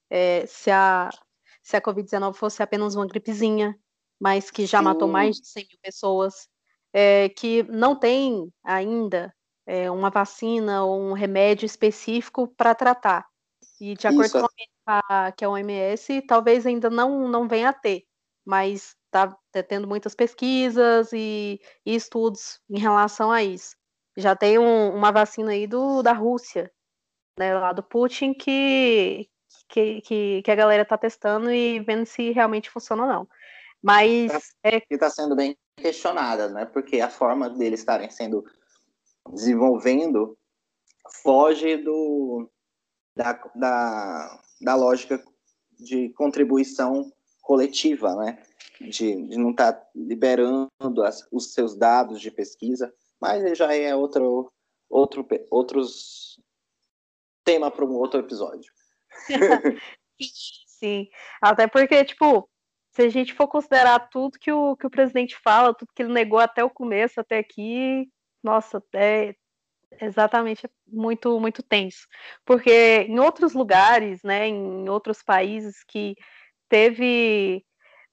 é, 0.09 0.45
se 0.45 0.69
a, 0.69 1.09
se 1.63 1.77
a 1.77 1.81
Covid-19 1.81 2.33
fosse 2.33 2.61
apenas 2.61 2.95
uma 2.95 3.07
gripezinha, 3.07 3.79
mas 4.19 4.51
que 4.51 4.65
já 4.65 4.81
matou 4.81 5.07
mais 5.07 5.37
de 5.37 5.47
100 5.47 5.67
mil 5.69 5.79
pessoas, 5.81 6.49
é, 6.93 7.29
que 7.29 7.63
não 7.63 7.97
tem 7.97 8.51
ainda 8.63 9.33
é, 9.69 9.91
uma 9.91 10.09
vacina 10.09 10.83
ou 10.83 10.99
um 10.99 11.13
remédio 11.13 11.63
específico 11.67 12.47
para 12.47 12.73
tratar. 12.73 13.27
E 13.79 13.93
de 13.93 14.07
acordo 14.07 14.25
Isso. 14.25 14.39
com 14.41 14.47
a, 14.87 15.31
que 15.31 15.43
é 15.43 15.47
a 15.47 15.51
OMS, 15.51 16.23
talvez 16.23 16.65
ainda 16.65 16.89
não, 16.89 17.27
não 17.27 17.47
venha 17.47 17.69
a 17.69 17.73
ter, 17.73 18.03
mas 18.43 18.95
está 19.05 19.27
tá 19.51 19.61
tendo 19.61 19.87
muitas 19.87 20.15
pesquisas 20.15 21.13
e, 21.13 21.61
e, 21.85 21.95
estudos 21.95 22.59
em 22.67 22.79
relação 22.79 23.31
a 23.31 23.43
isso. 23.43 23.75
Já 24.17 24.35
tem 24.35 24.57
um, 24.57 24.95
uma 24.95 25.11
vacina 25.11 25.51
aí 25.51 25.67
do, 25.67 26.01
da 26.01 26.13
Rússia, 26.13 26.71
né, 27.37 27.53
lá 27.53 27.71
do 27.71 27.83
Putin, 27.83 28.33
que, 28.33 29.29
que, 29.69 30.01
que, 30.01 30.41
que 30.41 30.51
a 30.51 30.55
galera 30.55 30.81
está 30.81 30.97
testando 30.97 31.51
e 31.51 31.79
vendo 31.79 32.07
se 32.07 32.31
realmente 32.31 32.71
funciona 32.71 33.03
ou 33.03 33.07
não. 33.07 33.27
Mas. 33.81 34.31
É... 34.63 34.81
está 34.89 35.11
sendo 35.11 35.35
bem 35.35 35.55
questionada, 35.77 36.49
né? 36.49 36.65
Porque 36.65 36.99
a 36.99 37.09
forma 37.09 37.49
deles 37.49 37.79
estarem 37.79 38.09
sendo 38.09 38.43
desenvolvendo 39.31 40.37
foge 41.23 41.77
do, 41.77 42.49
da, 43.15 43.33
da, 43.55 44.41
da 44.61 44.75
lógica 44.75 45.23
de 45.79 46.09
contribuição 46.09 47.11
coletiva, 47.41 48.15
né? 48.15 48.43
De, 48.79 49.27
de 49.27 49.37
não 49.37 49.51
estar 49.51 49.73
tá 49.73 49.87
liberando 49.95 51.03
as, 51.03 51.27
os 51.31 51.53
seus 51.53 51.75
dados 51.75 52.21
de 52.21 52.31
pesquisa, 52.31 52.93
mas 53.19 53.57
já 53.57 53.75
é 53.75 53.93
outro, 53.93 54.51
outro 54.89 55.27
outros 55.49 56.39
tema 57.43 57.69
para 57.69 57.85
um 57.85 57.93
outro 57.93 58.19
episódio. 58.19 58.71
Sim, 60.67 61.09
até 61.41 61.67
porque, 61.67 62.05
tipo, 62.05 62.49
se 62.91 63.01
a 63.01 63.09
gente 63.09 63.33
for 63.33 63.47
considerar 63.47 64.09
tudo 64.09 64.39
que 64.39 64.51
o, 64.51 64.77
que 64.77 64.87
o 64.87 64.89
presidente 64.89 65.35
fala, 65.43 65.73
tudo 65.73 65.91
que 65.93 66.03
ele 66.03 66.13
negou 66.13 66.39
até 66.39 66.63
o 66.63 66.69
começo, 66.69 67.19
até 67.19 67.39
aqui, 67.39 68.09
nossa, 68.43 68.83
é 68.95 69.35
exatamente 70.01 70.69
muito 70.87 71.39
muito 71.39 71.63
tenso, 71.63 72.07
porque 72.45 73.05
em 73.07 73.19
outros 73.19 73.53
lugares, 73.53 74.21
né, 74.23 74.47
em 74.47 74.87
outros 74.89 75.23
países 75.23 75.83
que 75.83 76.15
teve 76.69 77.65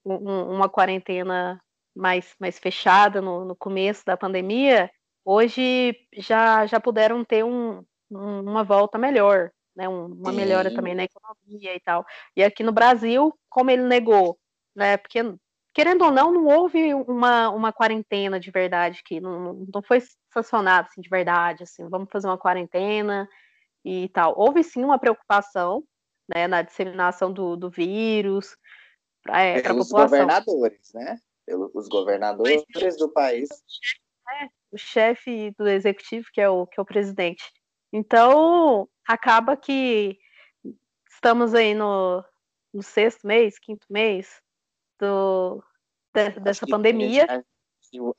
um, 0.05 0.55
uma 0.55 0.69
quarentena 0.69 1.61
mais, 1.95 2.35
mais 2.39 2.59
fechada 2.59 3.21
no, 3.21 3.45
no 3.45 3.57
começo 3.57 4.05
da 4.05 4.17
pandemia, 4.17 4.91
hoje 5.25 5.95
já, 6.17 6.67
já 6.67 6.81
puderam 6.81 7.25
ter 7.25 7.45
um, 7.45 7.83
um, 8.11 8.41
uma 8.41 8.63
volta 8.63 8.99
melhor, 8.99 9.51
né, 9.75 9.89
um, 9.89 10.07
uma 10.07 10.31
Sim. 10.31 10.37
melhora 10.37 10.71
também 10.71 10.95
na 10.95 11.05
economia 11.05 11.75
e 11.75 11.81
tal. 11.81 12.05
E 12.37 12.45
aqui 12.45 12.63
no 12.63 12.73
Brasil, 12.73 13.37
como 13.49 13.71
ele 13.71 13.83
negou, 13.83 14.39
né, 14.75 14.97
porque 14.97 15.21
querendo 15.77 16.07
ou 16.07 16.11
não, 16.11 16.33
não 16.33 16.47
houve 16.47 16.95
uma, 16.95 17.51
uma 17.51 17.71
quarentena 17.71 18.41
de 18.41 18.51
verdade 18.51 19.03
que 19.05 19.21
não, 19.21 19.67
não 19.75 19.83
foi 19.83 20.03
sancionado 20.33 20.89
assim, 20.89 21.03
de 21.03 21.09
verdade, 21.11 21.65
assim, 21.65 21.87
vamos 21.91 22.09
fazer 22.11 22.29
uma 22.29 22.39
quarentena 22.39 23.29
e 23.85 24.09
tal. 24.09 24.33
Houve 24.39 24.65
sim 24.65 24.83
uma 24.83 24.99
preocupação 24.99 25.85
né, 26.35 26.49
na 26.49 26.63
disseminação 26.63 27.31
do, 27.31 27.57
do 27.57 27.69
vírus 27.69 28.57
para 29.23 29.43
é, 29.43 29.59
a 29.59 29.63
população. 29.65 30.01
governadores, 30.01 30.93
né? 30.95 31.19
Pelos 31.45 31.89
governadores 31.89 32.97
do 32.97 33.13
país. 33.13 33.51
É, 34.31 34.49
o 34.73 34.79
chefe 34.79 35.51
do 35.59 35.69
executivo, 35.69 36.27
que 36.33 36.41
é 36.41 36.49
o, 36.49 36.67
que 36.67 36.81
é 36.81 36.83
o 36.83 36.87
presidente. 36.87 37.45
Então, 37.93 38.89
acaba 39.07 39.55
que 39.59 40.17
estamos 41.13 41.53
aí 41.53 41.75
no, 41.75 42.25
no 42.73 42.83
sexto 42.83 43.27
mês, 43.27 43.59
quinto 43.59 43.87
mês 43.91 44.41
do, 44.99 45.63
de, 46.15 46.31
dessa 46.41 46.67
pandemia. 46.67 47.45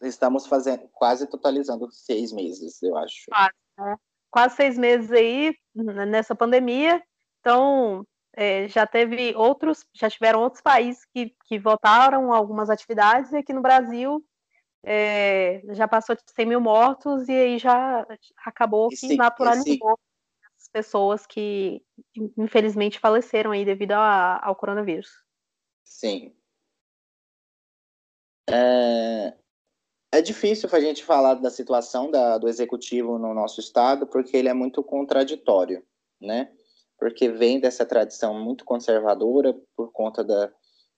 Estamos 0.01 0.48
fazendo, 0.48 0.88
quase 0.93 1.27
totalizando 1.27 1.91
seis 1.91 2.31
meses, 2.31 2.81
eu 2.81 2.98
acho. 2.98 3.25
Quase, 3.29 3.53
né? 3.77 3.96
quase 4.31 4.55
seis 4.55 4.77
meses 4.77 5.12
aí 5.12 5.55
nessa 5.75 6.36
pandemia. 6.36 7.03
Então, 7.39 8.05
é, 8.36 8.67
já 8.67 8.86
teve 8.86 9.36
outros, 9.36 9.84
já 9.93 10.10
tiveram 10.10 10.41
outros 10.41 10.62
países 10.62 11.03
que, 11.13 11.36
que 11.48 11.57
votaram 11.57 12.31
algumas 12.31 12.69
atividades, 12.69 13.31
e 13.31 13.38
aqui 13.38 13.51
no 13.51 13.62
Brasil 13.62 14.24
é, 14.84 15.63
já 15.72 15.88
passou 15.88 16.15
de 16.15 16.22
100 16.27 16.46
mil 16.46 16.62
mortos, 16.62 17.27
e 17.27 17.31
aí 17.31 17.57
já 17.57 18.05
acabou 18.46 18.89
esse, 18.91 19.07
que 19.07 19.15
naturalizou 19.15 19.65
esse... 19.65 20.55
as 20.55 20.69
pessoas 20.72 21.25
que 21.25 21.84
infelizmente 22.38 23.00
faleceram 23.00 23.51
aí 23.51 23.65
devido 23.65 23.93
a, 23.93 24.39
ao 24.46 24.55
coronavírus. 24.55 25.10
Sim. 25.84 26.37
É, 28.50 29.34
é 30.13 30.22
difícil 30.22 30.70
a 30.72 30.80
gente 30.80 31.04
falar 31.04 31.36
da 31.36 31.50
situação 31.50 32.10
da, 32.10 32.38
do 32.38 32.48
executivo 32.48 33.18
no 33.18 33.34
nosso 33.34 33.60
estado, 33.60 34.08
porque 34.08 34.36
ele 34.38 34.50
é 34.50 34.54
muito 34.54 34.84
contraditório, 34.84 35.86
né? 36.22 36.51
porque 36.98 37.30
vem 37.30 37.60
dessa 37.60 37.86
tradição 37.86 38.34
muito 38.34 38.66
conservadora 38.66 39.54
por 39.75 39.92
conta 39.92 40.24
da, 40.24 40.51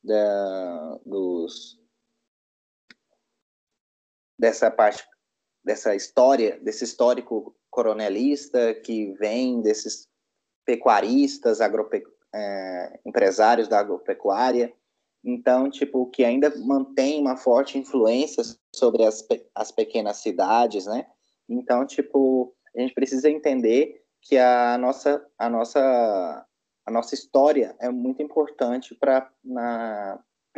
da 0.04 1.00
dos 1.06 1.78
dessa 4.40 4.72
parte 4.72 5.06
dessa 5.64 5.94
história 5.94 6.58
desse 6.62 6.86
histórico 6.86 7.56
coronelista 7.70 8.74
que 8.74 9.12
vem 9.14 9.62
desses 9.62 10.08
pecuaristas 10.66 11.60
agrope, 11.60 12.04
é, 12.34 13.00
empresários 13.06 13.68
da 13.68 13.80
agropecuária 13.80 14.74
então 15.24 15.70
tipo 15.70 16.06
que 16.08 16.24
ainda 16.24 16.54
mantém 16.58 17.20
uma 17.22 17.36
forte 17.36 17.78
influência 17.78 18.44
sobre 18.76 19.04
as, 19.04 19.26
as 19.54 19.72
pequenas 19.72 20.18
cidades 20.18 20.86
né 20.86 21.06
então 21.50 21.86
tipo 21.86 22.56
a 22.76 22.82
gente 22.82 22.94
precisa 22.94 23.30
entender 23.30 24.04
que 24.22 24.38
a 24.38 24.78
nossa, 24.78 25.26
a 25.38 25.50
nossa, 25.50 26.48
a 26.86 26.92
nossa 26.92 27.16
história 27.16 27.76
é 27.80 27.90
muito 27.90 28.22
importante 28.22 28.96
para 28.96 29.32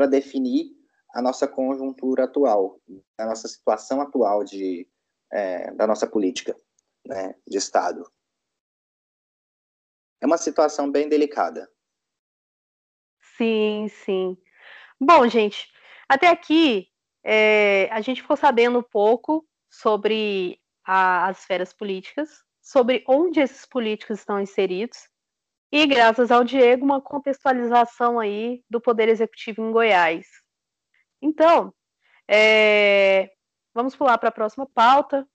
definir 0.09 0.71
a 1.13 1.21
nossa 1.21 1.47
conjuntura 1.47 2.25
atual, 2.25 2.79
a 3.17 3.25
nossa 3.25 3.47
situação 3.47 4.01
atual 4.01 4.43
de, 4.43 4.87
é, 5.31 5.71
da 5.73 5.85
nossa 5.85 6.07
política 6.07 6.55
né, 7.05 7.35
de 7.47 7.57
Estado. 7.57 8.09
É 10.21 10.25
uma 10.25 10.37
situação 10.37 10.91
bem 10.91 11.09
delicada. 11.09 11.69
Sim, 13.37 13.87
sim. 13.89 14.37
Bom, 15.03 15.27
gente, 15.27 15.67
até 16.07 16.27
aqui 16.27 16.87
é, 17.23 17.89
a 17.91 18.01
gente 18.01 18.21
ficou 18.21 18.37
sabendo 18.37 18.77
um 18.77 18.83
pouco 18.83 19.43
sobre 19.67 20.61
a, 20.85 21.25
as 21.27 21.39
esferas 21.39 21.73
políticas, 21.73 22.29
sobre 22.61 23.03
onde 23.07 23.39
esses 23.39 23.65
políticos 23.65 24.19
estão 24.19 24.39
inseridos 24.39 25.09
e, 25.71 25.87
graças 25.87 26.29
ao 26.29 26.43
Diego, 26.43 26.85
uma 26.85 27.01
contextualização 27.01 28.19
aí 28.19 28.63
do 28.69 28.79
Poder 28.79 29.09
Executivo 29.09 29.63
em 29.63 29.71
Goiás. 29.71 30.27
Então, 31.19 31.73
é, 32.27 33.31
vamos 33.73 33.95
pular 33.95 34.19
para 34.19 34.29
a 34.29 34.33
próxima 34.33 34.67
pauta, 34.67 35.27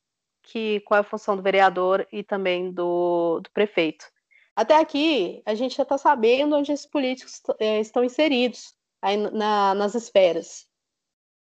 que 0.44 0.78
qual 0.82 0.98
é 0.98 1.00
a 1.00 1.04
função 1.04 1.36
do 1.36 1.42
vereador 1.42 2.06
e 2.12 2.22
também 2.22 2.70
do, 2.70 3.40
do 3.40 3.50
prefeito. 3.50 4.06
Até 4.54 4.76
aqui, 4.76 5.42
a 5.44 5.56
gente 5.56 5.76
já 5.76 5.82
está 5.82 5.98
sabendo 5.98 6.54
onde 6.54 6.70
esses 6.70 6.86
políticos 6.86 7.42
é, 7.58 7.80
estão 7.80 8.04
inseridos 8.04 8.75
aí 9.02 9.16
na, 9.16 9.74
nas 9.74 9.94
esferas. 9.94 10.66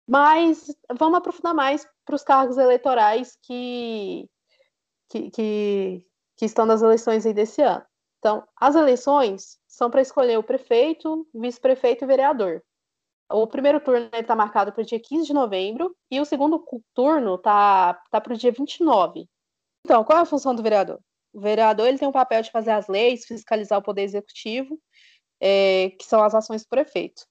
Mas 0.09 0.75
vamos 0.99 1.19
aprofundar 1.19 1.55
mais 1.55 1.87
para 2.05 2.17
os 2.17 2.23
cargos 2.23 2.59
eleitorais 2.59 3.39
que 3.43 4.29
que, 5.11 5.31
que, 5.31 6.07
que 6.37 6.45
estão 6.45 6.65
nas 6.65 6.83
eleições 6.83 7.27
aí 7.27 7.35
desse 7.35 7.61
ano. 7.61 7.85
Então, 8.19 8.47
as 8.57 8.75
eleições 8.75 9.59
são 9.67 9.91
para 9.91 10.03
escolher 10.03 10.39
o 10.39 10.43
prefeito, 10.43 11.27
vice-prefeito 11.35 12.05
e 12.05 12.07
vereador. 12.07 12.63
O 13.31 13.47
primeiro 13.47 13.81
turno 13.81 14.09
está 14.13 14.37
marcado 14.37 14.73
para 14.73 14.83
o 14.83 14.85
dia 14.85 15.01
15 15.01 15.27
de 15.27 15.33
novembro 15.33 15.97
e 16.11 16.21
o 16.21 16.25
segundo 16.25 16.65
turno 16.95 17.37
está 17.37 17.95
tá 18.11 18.21
para 18.21 18.35
o 18.35 18.37
dia 18.37 18.53
29. 18.53 19.29
Então, 19.85 20.05
qual 20.05 20.19
é 20.19 20.23
a 20.23 20.27
função 20.27 20.55
do 20.55 20.63
vereador? 20.63 21.01
O 21.33 21.41
vereador 21.41 21.87
ele 21.87 21.99
tem 21.99 22.09
o 22.09 22.13
papel 22.13 22.43
de 22.43 22.51
fazer 22.51 22.73
as 22.73 22.89
leis, 22.89 23.25
fiscalizar 23.25 23.79
o 23.79 23.83
poder 23.83 24.03
executivo, 24.03 24.79
é, 25.41 25.91
que 25.91 26.05
são 26.05 26.23
as 26.23 26.35
ações 26.35 26.63
do 26.63 26.69
prefeito. 26.69 27.23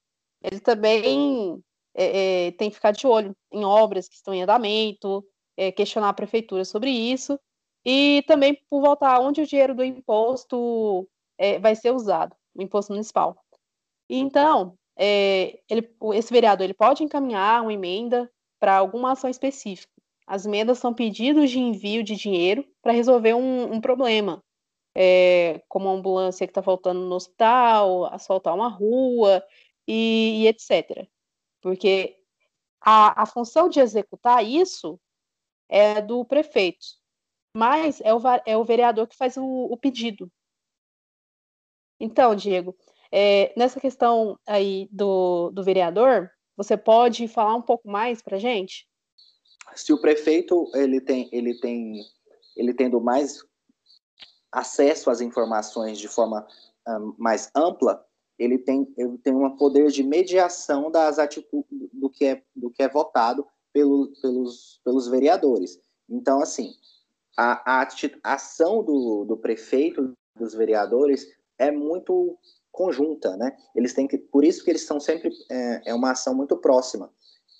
Ele 0.42 0.60
também 0.60 1.62
é, 1.94 2.46
é, 2.46 2.50
tem 2.52 2.70
que 2.70 2.76
ficar 2.76 2.92
de 2.92 3.06
olho 3.06 3.36
em 3.52 3.64
obras 3.64 4.08
que 4.08 4.14
estão 4.14 4.32
em 4.32 4.42
andamento, 4.42 5.24
é, 5.56 5.70
questionar 5.70 6.08
a 6.08 6.14
prefeitura 6.14 6.64
sobre 6.64 6.90
isso 6.90 7.38
e 7.84 8.22
também 8.26 8.58
por 8.68 8.80
voltar 8.80 9.20
onde 9.20 9.40
o 9.40 9.46
dinheiro 9.46 9.74
do 9.74 9.84
imposto 9.84 11.08
é, 11.38 11.58
vai 11.58 11.74
ser 11.74 11.92
usado, 11.92 12.34
o 12.54 12.62
imposto 12.62 12.92
municipal. 12.92 13.36
Então, 14.08 14.74
é, 14.96 15.60
ele, 15.68 15.88
esse 16.14 16.32
vereador 16.32 16.64
ele 16.64 16.74
pode 16.74 17.02
encaminhar 17.02 17.62
uma 17.62 17.72
emenda 17.72 18.30
para 18.58 18.76
alguma 18.76 19.12
ação 19.12 19.30
específica. 19.30 19.92
As 20.26 20.46
emendas 20.46 20.78
são 20.78 20.94
pedidos 20.94 21.50
de 21.50 21.58
envio 21.58 22.04
de 22.04 22.14
dinheiro 22.14 22.64
para 22.82 22.92
resolver 22.92 23.34
um, 23.34 23.72
um 23.72 23.80
problema, 23.80 24.42
é, 24.94 25.62
como 25.68 25.88
a 25.88 25.92
ambulância 25.92 26.46
que 26.46 26.50
está 26.50 26.62
faltando 26.62 27.00
no 27.00 27.14
hospital, 27.14 28.06
asfaltar 28.12 28.54
uma 28.54 28.68
rua 28.68 29.42
e, 29.90 30.42
e 30.42 30.46
etc. 30.46 31.08
Porque 31.60 32.16
a, 32.80 33.22
a 33.22 33.26
função 33.26 33.68
de 33.68 33.80
executar 33.80 34.44
isso 34.44 35.00
é 35.68 36.00
do 36.00 36.24
prefeito 36.24 37.00
mas 37.54 38.00
é 38.00 38.14
o, 38.14 38.20
é 38.46 38.56
o 38.56 38.64
vereador 38.64 39.06
que 39.06 39.16
faz 39.16 39.36
o, 39.36 39.44
o 39.44 39.76
pedido. 39.76 40.30
Então, 41.98 42.34
Diego, 42.34 42.76
é, 43.12 43.52
nessa 43.56 43.80
questão 43.80 44.38
aí 44.46 44.88
do, 44.90 45.50
do 45.50 45.62
vereador, 45.62 46.30
você 46.56 46.76
pode 46.76 47.26
falar 47.28 47.54
um 47.54 47.62
pouco 47.62 47.88
mais 47.88 48.22
para 48.22 48.38
gente? 48.38 48.88
Se 49.74 49.92
o 49.92 50.00
prefeito 50.00 50.70
ele 50.74 51.00
tem 51.00 51.28
ele 51.32 51.58
tem 51.58 52.02
ele 52.56 52.74
tendo 52.74 53.00
mais 53.00 53.44
acesso 54.50 55.10
às 55.10 55.20
informações 55.20 55.98
de 55.98 56.08
forma 56.08 56.46
um, 56.88 57.14
mais 57.18 57.50
ampla, 57.54 58.04
ele 58.40 58.58
tem 58.58 58.92
ele 58.96 59.18
tem 59.18 59.34
um 59.34 59.56
poder 59.56 59.88
de 59.88 60.02
mediação 60.02 60.90
das 60.90 61.18
atitudes 61.18 61.90
do 61.92 62.08
que 62.08 62.24
é 62.24 62.42
do 62.56 62.70
que 62.70 62.82
é 62.82 62.88
votado 62.88 63.46
pelo, 63.72 64.10
pelos 64.20 64.80
pelos 64.82 65.06
vereadores. 65.06 65.78
Então, 66.08 66.40
assim, 66.40 66.72
a, 67.36 67.82
a, 67.82 67.88
ação 68.24 68.82
do, 68.82 69.24
do 69.24 69.36
prefeito, 69.36 70.12
dos 70.36 70.54
vereadores, 70.54 71.26
é 71.58 71.70
muito 71.70 72.36
conjunta, 72.72 73.36
né? 73.36 73.56
Eles 73.76 73.92
têm 73.92 74.08
que, 74.08 74.18
por 74.18 74.44
isso 74.44 74.64
que 74.64 74.70
eles 74.70 74.84
são 74.84 74.98
sempre 74.98 75.30
é, 75.50 75.90
é 75.90 75.94
uma 75.94 76.12
ação 76.12 76.34
muito 76.34 76.56
próxima. 76.56 77.12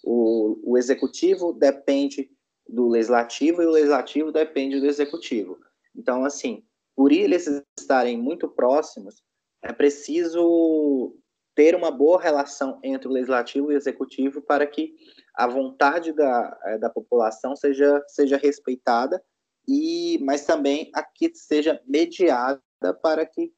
O, 0.02 0.58
o 0.64 0.78
executivo 0.78 1.52
depende 1.52 2.30
do 2.66 2.88
legislativo 2.88 3.62
e 3.62 3.66
o 3.66 3.70
legislativo 3.70 4.32
depende 4.32 4.80
do 4.80 4.86
executivo. 4.86 5.58
Então, 5.94 6.24
assim, 6.24 6.64
por 6.96 7.12
eles 7.12 7.46
estarem 7.78 8.16
muito 8.16 8.48
próximos, 8.48 9.22
é 9.62 9.72
preciso 9.72 11.16
ter 11.54 11.74
uma 11.74 11.90
boa 11.90 12.20
relação 12.20 12.78
entre 12.82 13.08
o 13.08 13.10
legislativo 13.10 13.70
e 13.70 13.74
o 13.74 13.76
executivo 13.76 14.40
para 14.40 14.66
que 14.66 14.94
a 15.34 15.46
vontade 15.46 16.12
da, 16.12 16.58
é, 16.64 16.78
da 16.78 16.88
população 16.88 17.54
seja, 17.56 18.02
seja 18.08 18.36
respeitada 18.36 19.22
e 19.68 20.18
mas 20.22 20.44
também 20.44 20.90
a 20.94 21.02
que 21.02 21.30
seja 21.34 21.80
mediada 21.86 22.60
para 23.02 23.26
que 23.26 23.52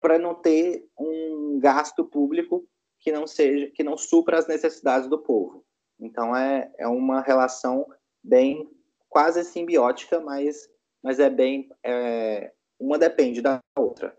para 0.00 0.18
não 0.18 0.34
ter 0.34 0.86
um 0.98 1.58
gasto 1.60 2.04
público 2.04 2.66
que 3.00 3.10
não 3.10 3.26
seja 3.26 3.70
que 3.74 3.82
não 3.82 3.96
supra 3.96 4.38
as 4.38 4.46
necessidades 4.46 5.08
do 5.08 5.18
povo, 5.18 5.64
Então 5.98 6.36
é, 6.36 6.70
é 6.78 6.86
uma 6.86 7.20
relação 7.20 7.86
bem 8.22 8.70
quase 9.08 9.42
simbiótica, 9.44 10.20
mas, 10.20 10.70
mas 11.02 11.18
é 11.18 11.28
bem 11.28 11.68
é, 11.84 12.52
uma 12.78 12.98
depende 12.98 13.42
da 13.42 13.58
outra. 13.76 14.16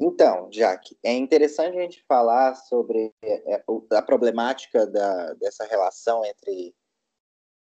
Então, 0.00 0.48
Jack, 0.50 0.96
é 1.02 1.12
interessante 1.12 1.78
a 1.78 1.82
gente 1.82 2.04
falar 2.08 2.54
sobre 2.54 3.12
é, 3.22 3.62
a 3.92 4.02
problemática 4.02 4.86
da, 4.86 5.34
dessa 5.34 5.64
relação 5.64 6.24
entre 6.24 6.74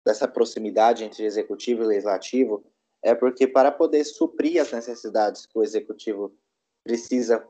dessa 0.06 0.28
proximidade 0.28 1.04
entre 1.04 1.24
executivo 1.24 1.84
e 1.84 1.88
legislativo, 1.88 2.66
é 3.04 3.14
porque 3.14 3.48
para 3.48 3.72
poder 3.72 4.04
suprir 4.04 4.62
as 4.62 4.72
necessidades 4.72 5.46
que 5.46 5.58
o 5.58 5.64
executivo 5.64 6.36
precisa 6.84 7.48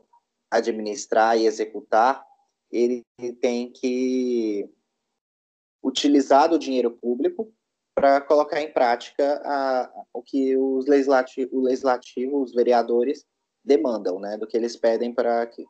administrar 0.50 1.38
e 1.38 1.46
executar, 1.46 2.22
ele 2.70 3.02
tem 3.40 3.70
que 3.72 4.68
utilizar 5.82 6.52
o 6.52 6.58
dinheiro 6.58 6.90
público 6.90 7.52
para 7.94 8.20
colocar 8.20 8.60
em 8.60 8.72
prática 8.72 9.40
a, 9.44 10.04
o 10.12 10.22
que 10.22 10.56
os 10.56 10.86
legislativo, 10.86 11.56
o 11.56 11.60
legislativo, 11.62 12.42
os 12.42 12.52
vereadores 12.52 13.26
demandam, 13.64 14.18
né, 14.18 14.36
do 14.36 14.46
que 14.46 14.56
eles 14.56 14.76
pedem 14.76 15.12
para 15.12 15.46
que, 15.46 15.64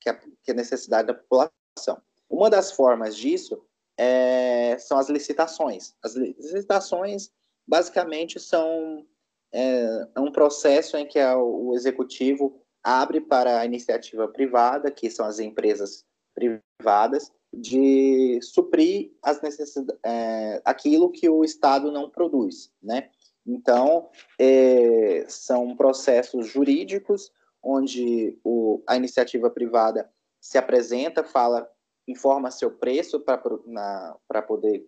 que, 0.00 0.08
a, 0.08 0.14
que 0.14 0.50
a 0.50 0.54
necessidade 0.54 1.08
da 1.08 1.14
população. 1.14 2.00
Uma 2.28 2.50
das 2.50 2.72
formas 2.72 3.16
disso 3.16 3.62
é, 3.96 4.78
são 4.78 4.98
as 4.98 5.08
licitações. 5.08 5.94
As 6.02 6.14
licitações, 6.14 7.30
basicamente, 7.66 8.38
são 8.38 9.04
é, 9.52 10.08
é 10.14 10.20
um 10.20 10.30
processo 10.30 10.96
em 10.96 11.06
que 11.06 11.18
o 11.18 11.74
executivo 11.74 12.60
abre 12.82 13.20
para 13.20 13.60
a 13.60 13.64
iniciativa 13.64 14.28
privada, 14.28 14.90
que 14.90 15.10
são 15.10 15.26
as 15.26 15.38
empresas 15.38 16.04
privadas, 16.34 17.32
de 17.52 18.38
suprir 18.42 19.10
as 19.22 19.40
necessidades, 19.40 19.98
é, 20.04 20.60
aquilo 20.64 21.10
que 21.10 21.28
o 21.28 21.44
Estado 21.44 21.90
não 21.90 22.10
produz, 22.10 22.70
né? 22.82 23.10
Então, 23.48 24.10
é, 24.38 25.24
são 25.26 25.74
processos 25.74 26.46
jurídicos 26.46 27.32
onde 27.62 28.38
o, 28.44 28.82
a 28.86 28.94
iniciativa 28.94 29.50
privada 29.50 30.12
se 30.38 30.58
apresenta, 30.58 31.24
fala, 31.24 31.68
informa 32.06 32.50
seu 32.50 32.70
preço 32.70 33.18
para 33.20 34.42
poder, 34.42 34.86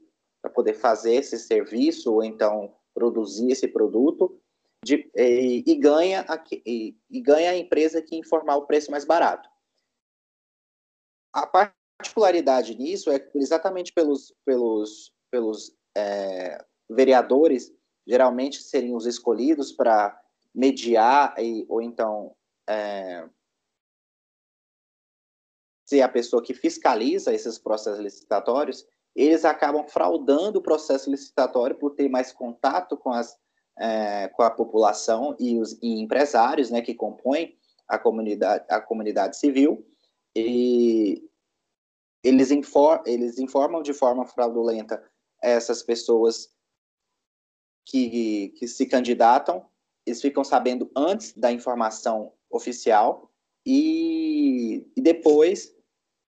poder 0.55 0.75
fazer 0.75 1.14
esse 1.14 1.38
serviço 1.38 2.12
ou 2.12 2.23
então 2.23 2.77
produzir 2.94 3.51
esse 3.51 3.66
produto 3.66 4.38
de, 4.85 5.11
e, 5.16 5.64
e, 5.66 5.75
ganha 5.77 6.25
a, 6.29 6.42
e, 6.66 6.94
e 7.11 7.20
ganha 7.20 7.53
a 7.53 7.57
empresa 7.57 8.03
que 8.03 8.16
informar 8.16 8.57
o 8.57 8.66
preço 8.66 8.90
mais 8.90 9.07
barato. 9.07 9.49
A 11.33 11.46
particularidade 11.46 12.75
nisso 12.75 13.11
é 13.11 13.27
exatamente 13.35 13.92
pelos, 13.92 14.35
pelos, 14.44 15.14
pelos 15.31 15.75
é, 15.96 16.62
vereadores 16.90 17.73
geralmente 18.11 18.61
seriam 18.61 18.96
os 18.96 19.07
escolhidos 19.07 19.70
para 19.70 20.20
mediar 20.53 21.33
e, 21.38 21.64
ou 21.68 21.81
então 21.81 22.35
é, 22.68 23.25
ser 25.87 26.03
a 26.03 26.09
pessoa 26.09 26.42
que 26.42 26.53
fiscaliza 26.53 27.33
esses 27.33 27.57
processos 27.57 28.01
licitatórios, 28.01 28.85
eles 29.14 29.44
acabam 29.44 29.87
fraudando 29.87 30.59
o 30.59 30.62
processo 30.62 31.09
licitatório 31.09 31.77
por 31.77 31.94
ter 31.94 32.09
mais 32.09 32.33
contato 32.33 32.96
com, 32.96 33.12
as, 33.12 33.38
é, 33.79 34.27
com 34.29 34.42
a 34.42 34.51
população 34.51 35.37
e 35.38 35.57
os 35.57 35.79
e 35.81 36.01
empresários 36.01 36.68
né, 36.68 36.83
que 36.83 36.94
compõem 36.94 37.57
a 37.87 37.96
comunidade, 37.96 38.64
a 38.68 38.81
comunidade 38.81 39.37
civil, 39.37 39.87
e 40.35 41.29
eles, 42.25 42.51
infor, 42.51 43.03
eles 43.07 43.38
informam 43.38 43.83
de 43.83 43.92
forma 43.92 44.27
fraudulenta 44.27 45.01
essas 45.40 45.83
pessoas 45.83 46.53
que, 47.85 48.55
que 48.59 48.69
se 48.69 48.87
candidatam, 48.87 49.64
eles 50.07 50.21
ficam 50.21 50.45
sabendo 50.45 50.90
antes 50.97 51.33
da 51.37 51.53
informação 51.53 52.33
oficial 52.51 53.31
e, 53.64 54.87
e 54.97 55.01
depois 55.01 55.75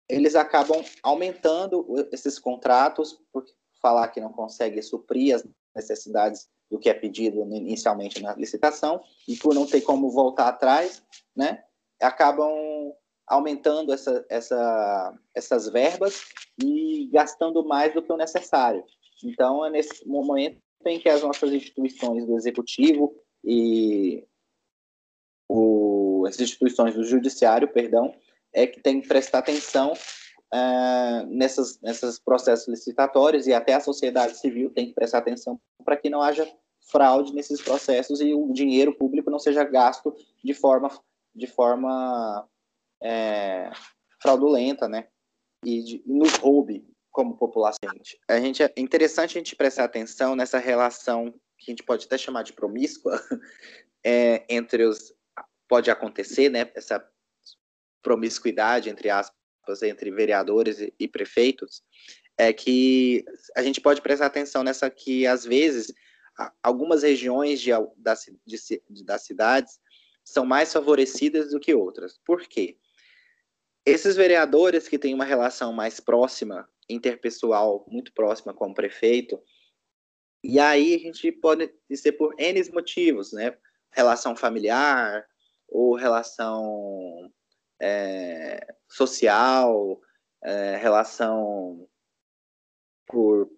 eles 0.08 0.34
acabam 0.34 0.84
aumentando 1.02 1.86
esses 2.12 2.38
contratos 2.38 3.18
por 3.32 3.44
falar 3.80 4.08
que 4.08 4.20
não 4.20 4.32
consegue 4.32 4.80
suprir 4.82 5.34
as 5.34 5.44
necessidades 5.74 6.48
do 6.70 6.78
que 6.78 6.88
é 6.88 6.94
pedido 6.94 7.40
inicialmente 7.54 8.22
na 8.22 8.34
licitação 8.34 9.02
e 9.26 9.36
por 9.36 9.54
não 9.54 9.66
ter 9.66 9.80
como 9.82 10.10
voltar 10.10 10.48
atrás, 10.48 11.02
né, 11.34 11.64
acabam 12.00 12.50
aumentando 13.26 13.92
essa, 13.92 14.24
essa, 14.28 15.18
essas 15.34 15.68
verbas 15.68 16.24
e 16.62 17.08
gastando 17.12 17.64
mais 17.64 17.94
do 17.94 18.02
que 18.02 18.12
o 18.12 18.16
necessário. 18.16 18.84
Então, 19.24 19.64
é 19.64 19.70
nesse 19.70 20.06
momento 20.06 20.60
em 20.90 20.98
que 20.98 21.08
as 21.08 21.22
nossas 21.22 21.52
instituições 21.52 22.26
do 22.26 22.36
executivo 22.36 23.14
e 23.44 24.24
o, 25.48 26.24
as 26.26 26.38
instituições 26.40 26.94
do 26.94 27.04
judiciário, 27.04 27.68
perdão, 27.68 28.14
é 28.52 28.66
que 28.66 28.80
tem 28.80 29.00
que 29.00 29.08
prestar 29.08 29.38
atenção 29.38 29.92
uh, 29.92 31.26
nessas, 31.26 31.80
nesses 31.80 32.18
processos 32.18 32.68
licitatórios 32.68 33.46
e 33.46 33.52
até 33.52 33.74
a 33.74 33.80
sociedade 33.80 34.36
civil 34.38 34.70
tem 34.70 34.86
que 34.86 34.94
prestar 34.94 35.18
atenção 35.18 35.60
para 35.84 35.96
que 35.96 36.10
não 36.10 36.22
haja 36.22 36.50
fraude 36.90 37.34
nesses 37.34 37.60
processos 37.60 38.20
e 38.20 38.34
o 38.34 38.52
dinheiro 38.52 38.94
público 38.94 39.30
não 39.30 39.38
seja 39.38 39.64
gasto 39.64 40.14
de 40.42 40.52
forma, 40.52 40.90
de 41.34 41.46
forma 41.46 42.46
é, 43.02 43.70
fraudulenta, 44.20 44.88
né? 44.88 45.06
E, 45.64 45.82
de, 45.82 46.02
e 46.04 46.12
nos 46.12 46.34
roube 46.34 46.84
como 47.12 47.36
população. 47.36 47.78
A 48.26 48.40
gente 48.40 48.62
é 48.62 48.72
interessante 48.76 49.36
a 49.36 49.40
gente 49.40 49.54
prestar 49.54 49.84
atenção 49.84 50.34
nessa 50.34 50.58
relação 50.58 51.32
que 51.58 51.70
a 51.70 51.72
gente 51.72 51.82
pode 51.82 52.06
até 52.06 52.18
chamar 52.18 52.42
de 52.42 52.54
promíscua 52.54 53.22
é, 54.02 54.44
entre 54.48 54.84
os 54.84 55.14
pode 55.68 55.90
acontecer, 55.90 56.48
né? 56.48 56.70
Essa 56.74 57.06
promiscuidade 58.02 58.90
entre 58.90 59.10
aspas 59.10 59.82
entre 59.82 60.10
vereadores 60.10 60.80
e, 60.80 60.92
e 60.98 61.06
prefeitos 61.06 61.82
é 62.36 62.52
que 62.52 63.24
a 63.54 63.62
gente 63.62 63.80
pode 63.80 64.00
prestar 64.00 64.26
atenção 64.26 64.64
nessa 64.64 64.90
que 64.90 65.26
às 65.26 65.44
vezes 65.44 65.92
algumas 66.62 67.02
regiões 67.02 67.60
de, 67.60 67.70
da, 67.96 68.14
de, 68.46 69.04
das 69.04 69.22
cidades 69.22 69.78
são 70.24 70.46
mais 70.46 70.72
favorecidas 70.72 71.50
do 71.50 71.60
que 71.60 71.74
outras. 71.74 72.18
Por 72.24 72.40
quê? 72.42 72.78
Esses 73.84 74.16
vereadores 74.16 74.88
que 74.88 74.98
têm 74.98 75.14
uma 75.14 75.24
relação 75.24 75.72
mais 75.72 76.00
próxima 76.00 76.68
interpessoal 76.92 77.84
muito 77.88 78.12
próxima 78.12 78.54
com 78.54 78.70
o 78.70 78.74
prefeito. 78.74 79.40
E 80.44 80.58
aí 80.58 80.94
a 80.94 80.98
gente 80.98 81.30
pode 81.32 81.72
ser 81.94 82.12
por 82.12 82.34
N 82.38 82.70
motivos, 82.72 83.32
né? 83.32 83.56
Relação 83.92 84.34
familiar 84.34 85.26
ou 85.68 85.94
relação 85.94 87.30
é, 87.80 88.66
social, 88.88 90.00
é, 90.44 90.76
relação 90.76 91.88
por, 93.06 93.50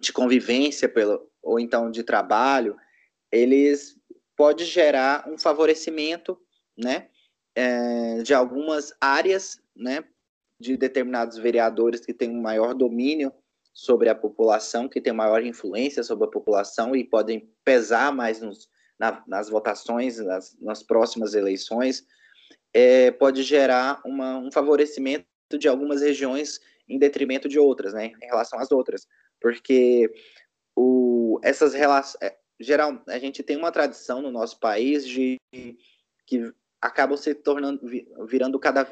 de 0.00 0.12
convivência 0.12 0.88
pelo, 0.88 1.30
ou 1.42 1.58
então 1.58 1.90
de 1.90 2.02
trabalho, 2.02 2.76
eles 3.30 3.96
pode 4.36 4.64
gerar 4.64 5.28
um 5.28 5.38
favorecimento, 5.38 6.40
né, 6.76 7.10
é, 7.54 8.22
de 8.22 8.32
algumas 8.32 8.92
áreas, 9.00 9.60
né, 9.76 10.02
de 10.60 10.76
determinados 10.76 11.38
vereadores 11.38 12.00
que 12.00 12.12
têm 12.12 12.30
um 12.30 12.42
maior 12.42 12.74
domínio 12.74 13.32
sobre 13.72 14.08
a 14.08 14.14
população, 14.14 14.88
que 14.88 15.00
têm 15.00 15.12
maior 15.12 15.42
influência 15.42 16.02
sobre 16.02 16.26
a 16.26 16.30
população 16.30 16.94
e 16.94 17.02
podem 17.02 17.50
pesar 17.64 18.12
mais 18.12 18.40
nos, 18.40 18.68
na, 18.98 19.24
nas 19.26 19.48
votações, 19.48 20.18
nas, 20.18 20.56
nas 20.60 20.82
próximas 20.82 21.34
eleições, 21.34 22.04
é, 22.74 23.10
pode 23.10 23.42
gerar 23.42 24.02
uma, 24.04 24.38
um 24.38 24.52
favorecimento 24.52 25.26
de 25.58 25.66
algumas 25.66 26.02
regiões 26.02 26.60
em 26.88 26.98
detrimento 26.98 27.48
de 27.48 27.58
outras, 27.58 27.94
né, 27.94 28.12
em 28.22 28.26
relação 28.26 28.58
às 28.58 28.70
outras, 28.70 29.06
porque 29.40 30.12
o, 30.76 31.40
essas 31.42 31.72
relações, 31.72 32.20
é, 32.22 32.36
geral, 32.58 33.02
a 33.08 33.18
gente 33.18 33.42
tem 33.42 33.56
uma 33.56 33.72
tradição 33.72 34.20
no 34.20 34.30
nosso 34.30 34.58
país 34.60 35.06
de 35.06 35.36
que 36.26 36.52
acabam 36.80 37.16
se 37.16 37.34
tornando, 37.34 37.80
virando 38.26 38.58
cada 38.58 38.84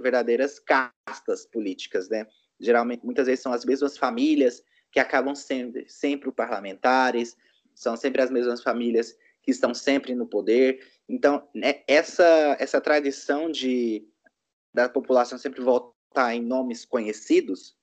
verdadeiras 0.00 0.58
castas 0.58 1.46
políticas, 1.46 2.08
né? 2.08 2.26
Geralmente, 2.58 3.04
muitas 3.04 3.26
vezes 3.26 3.42
são 3.42 3.52
as 3.52 3.64
mesmas 3.64 3.96
famílias 3.96 4.62
que 4.90 4.98
acabam 4.98 5.34
sendo 5.34 5.78
sempre 5.86 6.32
parlamentares, 6.32 7.36
são 7.74 7.96
sempre 7.96 8.22
as 8.22 8.30
mesmas 8.30 8.62
famílias 8.62 9.16
que 9.42 9.50
estão 9.50 9.72
sempre 9.72 10.14
no 10.14 10.26
poder. 10.26 10.80
Então, 11.08 11.48
né, 11.54 11.82
essa 11.86 12.56
essa 12.58 12.80
tradição 12.80 13.50
de 13.50 14.06
da 14.74 14.88
população 14.88 15.38
sempre 15.38 15.62
votar 15.62 16.34
em 16.34 16.42
nomes 16.42 16.84
conhecidos 16.84 17.76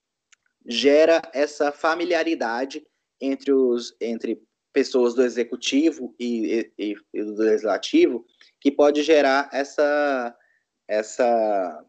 gera 0.68 1.22
essa 1.34 1.72
familiaridade 1.72 2.86
entre 3.22 3.54
os 3.54 3.96
entre 4.02 4.44
pessoas 4.76 5.14
do 5.14 5.24
executivo 5.24 6.14
e, 6.20 6.70
e, 6.78 6.98
e 7.14 7.24
do 7.24 7.42
legislativo 7.42 8.26
que 8.60 8.70
pode 8.70 9.02
gerar 9.04 9.50
essa 9.54 10.38
essa 10.86 11.86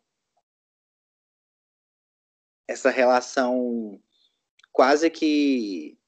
essa 2.69 2.89
relação 2.89 4.01
quase 4.73 5.11
que 5.11 5.99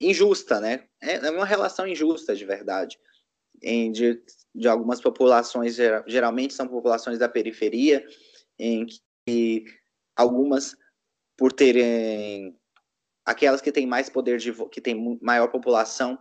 injusta, 0.00 0.60
né? 0.60 0.86
É, 1.00 1.14
é 1.14 1.30
uma 1.32 1.44
relação 1.44 1.84
injusta 1.84 2.36
de 2.36 2.44
verdade. 2.44 2.96
Em, 3.60 3.90
de, 3.90 4.22
de 4.54 4.68
algumas 4.68 5.00
populações, 5.00 5.76
geralmente 6.06 6.54
são 6.54 6.68
populações 6.68 7.18
da 7.18 7.28
periferia, 7.28 8.06
em 8.56 8.86
que 9.26 9.64
algumas, 10.14 10.76
por 11.36 11.52
terem 11.52 12.56
aquelas 13.26 13.60
que 13.60 13.72
têm 13.72 13.86
mais 13.86 14.08
poder 14.08 14.38
de 14.38 14.52
que 14.70 14.80
têm 14.80 15.18
maior 15.20 15.48
população 15.48 16.16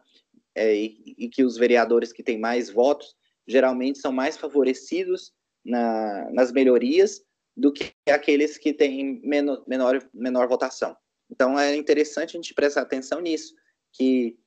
é, 0.56 0.76
e, 0.76 1.16
e, 1.18 1.30
que 1.30 1.44
os 1.44 1.56
vereadores 1.56 2.12
que 2.12 2.24
têm 2.24 2.40
mais 2.40 2.70
votos 2.70 3.16
geralmente 3.48 4.00
são 4.00 4.12
mais 4.12 4.36
favorecidos 4.36 5.32
na, 5.64 6.30
nas 6.32 6.52
melhorias 6.52 7.22
do 7.56 7.72
que 7.72 7.94
aqueles 8.10 8.58
que 8.58 8.74
têm 8.74 9.22
menor, 9.24 9.64
menor, 9.68 10.10
menor 10.14 10.48
votação. 10.48 10.98
Então 11.30 11.58
é 11.60 11.76
interessante 11.76 12.32
a 12.32 12.42
gente 12.42 12.54
prestar 12.54 12.82
atenção 12.82 13.22
nisso, 13.22 13.54
que 13.94 14.38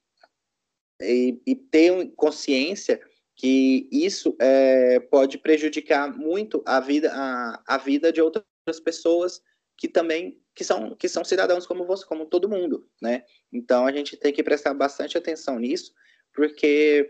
e, 1.00 1.40
e 1.46 1.54
ter 1.54 2.12
consciência 2.16 3.00
que 3.36 3.88
isso 3.92 4.36
é, 4.40 4.98
pode 4.98 5.38
prejudicar 5.38 6.12
muito 6.16 6.60
a 6.66 6.80
vida, 6.80 7.12
a, 7.14 7.62
a 7.68 7.78
vida 7.78 8.12
de 8.12 8.20
outras 8.20 8.44
pessoas 8.84 9.40
que 9.76 9.86
também 9.86 10.36
que 10.58 10.64
são 10.64 10.96
que 10.96 11.08
são 11.08 11.24
cidadãos 11.24 11.64
como 11.64 11.86
você, 11.86 12.04
como 12.04 12.26
todo 12.26 12.48
mundo, 12.48 12.84
né? 13.00 13.24
Então 13.52 13.86
a 13.86 13.92
gente 13.92 14.16
tem 14.16 14.32
que 14.32 14.42
prestar 14.42 14.74
bastante 14.74 15.16
atenção 15.16 15.56
nisso, 15.56 15.94
porque 16.34 17.08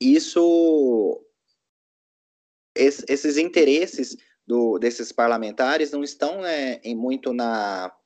isso 0.00 1.24
esses 2.74 3.36
interesses 3.36 4.16
do, 4.44 4.76
desses 4.76 5.12
parlamentares 5.12 5.92
não 5.92 6.02
estão 6.02 6.40
né, 6.40 6.80
em 6.82 6.96
muito 6.96 7.32
na 7.32 7.96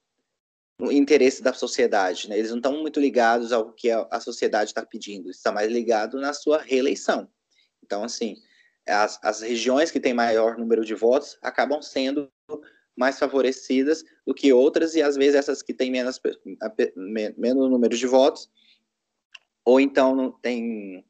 no 0.78 0.92
interesse 0.92 1.42
da 1.42 1.54
sociedade, 1.54 2.28
né? 2.28 2.38
Eles 2.38 2.50
não 2.50 2.58
estão 2.58 2.78
muito 2.82 3.00
ligados 3.00 3.54
ao 3.54 3.72
que 3.72 3.90
a 3.90 4.20
sociedade 4.20 4.68
está 4.68 4.84
pedindo, 4.84 5.30
está 5.30 5.50
mais 5.50 5.72
ligado 5.72 6.20
na 6.20 6.34
sua 6.34 6.60
reeleição. 6.60 7.26
Então, 7.82 8.04
assim, 8.04 8.36
as, 8.86 9.18
as 9.22 9.40
regiões 9.40 9.90
que 9.90 9.98
têm 9.98 10.12
maior 10.12 10.58
número 10.58 10.84
de 10.84 10.94
votos 10.94 11.38
acabam 11.40 11.80
sendo 11.80 12.30
mais 12.96 13.18
favorecidas 13.18 14.04
do 14.26 14.34
que 14.34 14.52
outras, 14.52 14.94
e 14.94 15.02
às 15.02 15.16
vezes 15.16 15.34
essas 15.34 15.62
que 15.62 15.74
têm 15.74 15.90
menos, 15.90 16.20
menos 17.36 17.70
número 17.70 17.96
de 17.96 18.06
votos, 18.06 18.50
ou 19.64 19.78
então 19.80 20.14
não 20.14 20.32
tem 20.32 21.04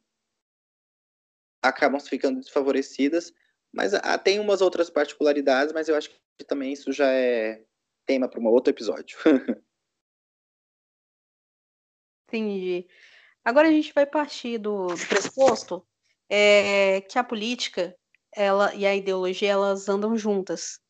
acabam 1.62 2.00
ficando 2.00 2.40
desfavorecidas, 2.40 3.32
mas 3.72 3.94
ah, 3.94 4.18
tem 4.18 4.38
umas 4.38 4.60
outras 4.60 4.88
particularidades, 4.88 5.72
mas 5.72 5.88
eu 5.88 5.96
acho 5.96 6.10
que 6.10 6.44
também 6.44 6.72
isso 6.72 6.92
já 6.92 7.10
é 7.10 7.62
tema 8.06 8.28
para 8.28 8.40
um 8.40 8.46
outro 8.46 8.72
episódio. 8.72 9.18
Entendi. 12.28 12.86
Agora 13.44 13.68
a 13.68 13.70
gente 13.70 13.92
vai 13.92 14.06
partir 14.06 14.58
do, 14.58 14.88
do 14.88 15.06
pressuposto 15.06 15.86
é, 16.28 17.00
que 17.02 17.18
a 17.18 17.24
política 17.24 17.96
ela, 18.34 18.74
e 18.74 18.84
a 18.84 18.94
ideologia 18.94 19.50
elas 19.50 19.88
andam 19.88 20.16
juntas. 20.16 20.80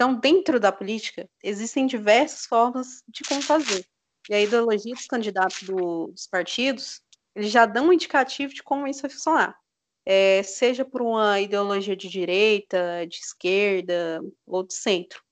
Então, 0.00 0.14
dentro 0.14 0.58
da 0.58 0.72
política, 0.72 1.28
existem 1.44 1.86
diversas 1.86 2.46
formas 2.46 3.02
de 3.06 3.22
como 3.22 3.42
fazer. 3.42 3.84
E 4.30 4.34
a 4.34 4.40
ideologia 4.40 4.94
dos 4.94 5.04
candidatos 5.04 5.64
do, 5.64 6.06
dos 6.06 6.26
partidos, 6.26 7.02
eles 7.36 7.50
já 7.50 7.66
dão 7.66 7.88
um 7.88 7.92
indicativo 7.92 8.54
de 8.54 8.62
como 8.62 8.86
isso 8.86 9.02
vai 9.02 9.10
funcionar. 9.10 9.60
É, 10.06 10.42
seja 10.42 10.86
por 10.86 11.02
uma 11.02 11.38
ideologia 11.38 11.94
de 11.94 12.08
direita, 12.08 13.06
de 13.06 13.18
esquerda 13.18 14.22
ou 14.46 14.62
de 14.62 14.72
centro. 14.72 15.22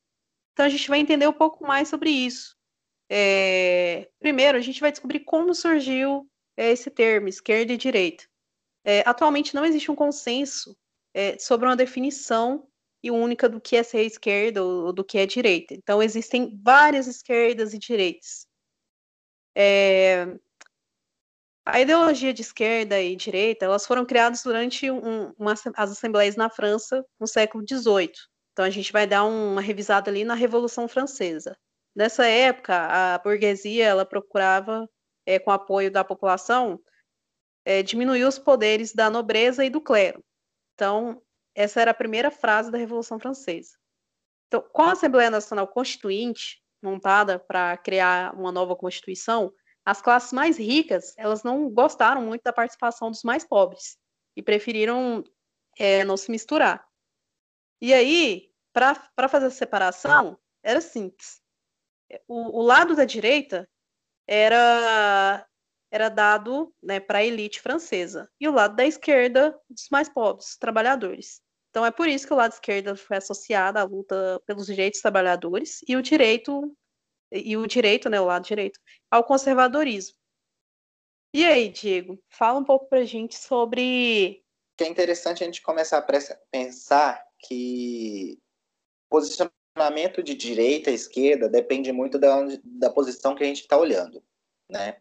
Então, 0.52 0.66
a 0.66 0.68
gente 0.68 0.86
vai 0.86 0.98
entender 0.98 1.26
um 1.26 1.32
pouco 1.32 1.66
mais 1.66 1.88
sobre 1.88 2.10
isso. 2.10 2.54
É, 3.08 4.06
primeiro, 4.18 4.58
a 4.58 4.60
gente 4.60 4.82
vai 4.82 4.90
descobrir 4.90 5.20
como 5.20 5.54
surgiu 5.54 6.28
é, 6.58 6.72
esse 6.72 6.90
termo, 6.90 7.26
esquerda 7.26 7.72
e 7.72 7.78
direita. 7.78 8.26
É, 8.84 9.02
atualmente 9.06 9.54
não 9.54 9.64
existe 9.64 9.90
um 9.90 9.96
consenso 9.96 10.76
é, 11.14 11.38
sobre 11.38 11.66
uma 11.66 11.74
definição 11.74 12.67
e 13.02 13.10
única 13.10 13.48
do 13.48 13.60
que 13.60 13.76
é 13.76 13.82
ser 13.82 14.02
esquerda 14.02 14.62
ou 14.62 14.92
do 14.92 15.04
que 15.04 15.18
é 15.18 15.26
direita. 15.26 15.74
Então, 15.74 16.02
existem 16.02 16.58
várias 16.62 17.06
esquerdas 17.06 17.72
e 17.74 17.78
direitas. 17.78 18.46
É... 19.54 20.26
A 21.64 21.80
ideologia 21.80 22.32
de 22.32 22.40
esquerda 22.40 23.00
e 23.00 23.14
direita, 23.14 23.66
elas 23.66 23.86
foram 23.86 24.06
criadas 24.06 24.42
durante 24.42 24.90
um, 24.90 25.32
uma, 25.38 25.52
as 25.52 25.90
assembleias 25.90 26.34
na 26.34 26.48
França 26.48 27.04
no 27.20 27.26
século 27.26 27.62
XVIII. 27.68 28.10
Então, 28.52 28.64
a 28.64 28.70
gente 28.70 28.90
vai 28.90 29.06
dar 29.06 29.24
uma 29.24 29.60
revisada 29.60 30.10
ali 30.10 30.24
na 30.24 30.34
Revolução 30.34 30.88
Francesa. 30.88 31.56
Nessa 31.94 32.26
época, 32.26 32.74
a 32.74 33.18
burguesia 33.18 33.84
ela 33.84 34.06
procurava, 34.06 34.88
é, 35.26 35.38
com 35.38 35.50
apoio 35.50 35.90
da 35.90 36.02
população, 36.02 36.80
é, 37.64 37.82
diminuir 37.82 38.24
os 38.24 38.38
poderes 38.38 38.94
da 38.94 39.10
nobreza 39.10 39.64
e 39.64 39.70
do 39.70 39.80
clero. 39.80 40.24
Então, 40.74 41.20
essa 41.58 41.80
era 41.80 41.90
a 41.90 41.94
primeira 41.94 42.30
frase 42.30 42.70
da 42.70 42.78
Revolução 42.78 43.18
Francesa. 43.18 43.76
Então, 44.46 44.62
com 44.72 44.82
a 44.82 44.92
Assembleia 44.92 45.28
Nacional 45.28 45.66
Constituinte, 45.66 46.62
montada 46.80 47.36
para 47.36 47.76
criar 47.76 48.32
uma 48.32 48.52
nova 48.52 48.76
Constituição, 48.76 49.52
as 49.84 50.00
classes 50.00 50.32
mais 50.32 50.56
ricas, 50.56 51.14
elas 51.18 51.42
não 51.42 51.68
gostaram 51.68 52.22
muito 52.22 52.42
da 52.42 52.52
participação 52.52 53.10
dos 53.10 53.24
mais 53.24 53.44
pobres 53.44 53.98
e 54.36 54.42
preferiram 54.42 55.24
é, 55.76 56.04
não 56.04 56.16
se 56.16 56.30
misturar. 56.30 56.86
E 57.82 57.92
aí, 57.92 58.52
para 58.72 59.28
fazer 59.28 59.46
a 59.46 59.50
separação, 59.50 60.38
era 60.62 60.80
simples. 60.80 61.42
O, 62.28 62.60
o, 62.60 62.62
lado 62.62 62.94
da 62.94 63.04
direita 63.04 63.68
era 64.28 65.44
era 65.90 66.08
dado 66.08 66.72
né, 66.82 67.00
para 67.00 67.18
a 67.18 67.24
elite 67.24 67.60
francesa 67.60 68.30
e 68.38 68.46
o 68.46 68.52
lado 68.52 68.76
da 68.76 68.84
esquerda 68.84 69.58
dos 69.68 69.88
mais 69.90 70.08
pobres, 70.08 70.56
trabalhadores. 70.56 71.42
Então 71.78 71.86
é 71.86 71.92
por 71.92 72.08
isso 72.08 72.26
que 72.26 72.32
o 72.32 72.36
lado 72.36 72.50
esquerdo 72.50 72.96
foi 72.96 73.18
associado 73.18 73.78
à 73.78 73.84
luta 73.84 74.42
pelos 74.44 74.66
direitos 74.66 74.98
dos 74.98 75.02
trabalhadores 75.02 75.78
e 75.86 75.94
o 75.94 76.02
direito 76.02 76.76
e 77.30 77.56
o 77.56 77.68
direito, 77.68 78.10
né, 78.10 78.20
o 78.20 78.24
lado 78.24 78.44
direito, 78.44 78.80
ao 79.08 79.22
conservadorismo. 79.22 80.16
E 81.32 81.44
aí, 81.44 81.68
Diego, 81.68 82.20
fala 82.28 82.58
um 82.58 82.64
pouco 82.64 82.88
para 82.88 82.98
a 82.98 83.04
gente 83.04 83.36
sobre. 83.36 84.44
Que 84.76 84.82
é 84.82 84.88
interessante 84.88 85.44
a 85.44 85.46
gente 85.46 85.62
começar 85.62 85.98
a 85.98 86.34
pensar 86.50 87.24
que 87.46 88.40
posicionamento 89.08 90.20
de 90.20 90.34
direita 90.34 90.90
e 90.90 90.94
esquerda 90.94 91.48
depende 91.48 91.92
muito 91.92 92.18
da, 92.18 92.44
da 92.64 92.90
posição 92.90 93.36
que 93.36 93.44
a 93.44 93.46
gente 93.46 93.60
está 93.60 93.78
olhando, 93.78 94.20
né? 94.68 95.00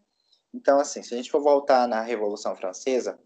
Então, 0.54 0.80
assim, 0.80 1.02
se 1.02 1.12
a 1.12 1.18
gente 1.18 1.32
for 1.32 1.42
voltar 1.42 1.88
na 1.88 2.02
Revolução 2.02 2.56
Francesa, 2.56 3.20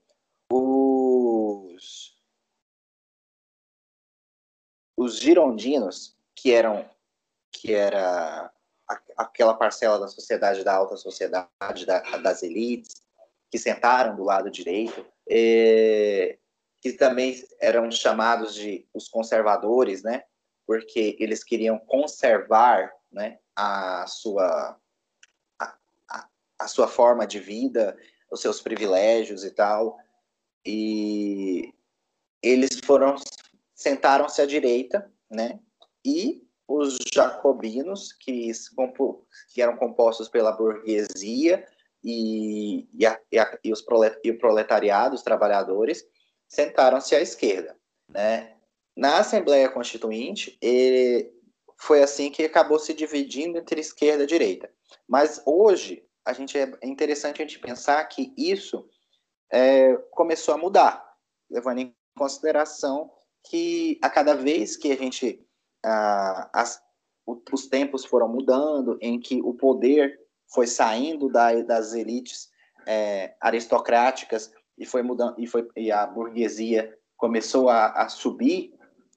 os 0.50 2.12
os 5.02 5.20
girondinos, 5.20 6.16
que 6.36 6.52
eram 6.52 6.90
que 7.52 7.74
era 7.74 8.52
aquela 9.18 9.54
parcela 9.54 10.00
da 10.00 10.08
sociedade 10.08 10.64
da 10.64 10.74
alta 10.74 10.98
sociedade 10.98 11.86
da, 11.86 12.00
das 12.18 12.44
elites 12.44 13.02
que 13.50 13.58
sentaram 13.58 14.16
do 14.16 14.24
lado 14.24 14.50
direito, 14.50 15.06
é, 15.30 16.38
que 16.80 16.94
também 16.94 17.44
eram 17.60 17.92
chamados 17.92 18.56
de 18.56 18.88
os 18.94 19.10
conservadores, 19.10 20.04
né? 20.04 20.24
Porque 20.66 21.18
eles 21.20 21.44
queriam 21.44 21.78
conservar, 21.78 22.94
né, 23.12 23.40
a 23.56 24.06
sua 24.08 24.78
a, 25.60 25.78
a, 26.10 26.28
a 26.60 26.68
sua 26.68 26.88
forma 26.88 27.28
de 27.28 27.40
vida, 27.40 27.98
os 28.32 28.42
seus 28.42 28.62
privilégios 28.62 29.44
e 29.44 29.52
tal. 29.52 29.98
E 30.66 31.74
eles 32.42 32.80
foram 32.86 33.16
sentaram-se 33.82 34.41
à 34.41 34.46
direita, 34.46 35.12
né? 35.30 35.60
E 36.06 36.48
os 36.67 36.98
jacobinos, 37.13 38.13
que, 38.13 38.52
que 39.54 39.62
eram 39.62 39.76
compostos 39.76 40.30
pela 40.30 40.52
burguesia 40.52 41.65
e, 42.04 42.88
e, 42.94 43.06
a, 43.06 43.20
e, 43.32 43.39
a, 43.39 43.60
e, 43.63 43.74
os 43.74 43.82
prolet, 43.82 44.17
e 44.24 44.32
o 44.32 44.38
proletariado, 44.38 45.15
os 45.15 45.24
trabalhadores, 45.24 46.06
sentaram-se 46.48 47.15
à 47.15 47.22
esquerda, 47.22 47.76
né? 48.08 48.56
Na 48.96 49.20
Assembleia 49.20 49.70
Constituinte, 49.70 50.58
ele, 50.62 51.34
foi 51.80 52.04
assim 52.04 52.30
que 52.30 52.44
acabou 52.44 52.78
se 52.78 52.94
dividindo 52.94 53.58
entre 53.58 53.82
esquerda 53.82 54.24
e 54.24 54.28
direita. 54.28 54.72
Mas 55.08 55.41
hoje, 55.46 56.06
a 56.24 56.34
gente 56.34 56.58
é 56.58 56.72
interessante 56.84 57.41
a 57.41 57.46
gente 57.46 57.60
pensar 57.60 58.04
que 58.06 58.34
isso 58.38 58.88
é, 59.52 59.96
começou 60.12 60.54
a 60.54 60.58
mudar, 60.58 61.15
levando 61.50 61.80
em 61.80 61.96
consideração 62.15 63.12
que 63.50 64.00
a 64.02 64.10
cada 64.10 64.34
vez 64.34 64.76
que 64.76 64.92
a 64.92 64.96
gente 64.96 65.46
ah, 65.84 66.50
as, 66.54 66.82
os 67.26 67.68
tempos 67.68 68.06
foram 68.06 68.28
mudando, 68.28 68.98
em 69.02 69.20
que 69.20 69.42
o 69.42 69.54
poder 69.54 70.20
foi 70.54 70.68
saindo 70.68 71.30
da, 71.30 71.54
das 71.62 71.94
elites 71.94 72.50
é, 72.86 73.36
aristocráticas 73.40 74.52
e 74.78 74.86
foi 74.86 75.02
mudando 75.02 75.36
e 75.40 75.48
foi 75.48 75.68
e 75.76 75.92
a 75.92 76.06
burguesia 76.06 76.98
começou 77.18 77.70
a, 77.70 77.88
a 77.92 78.10
subir, 78.10 78.74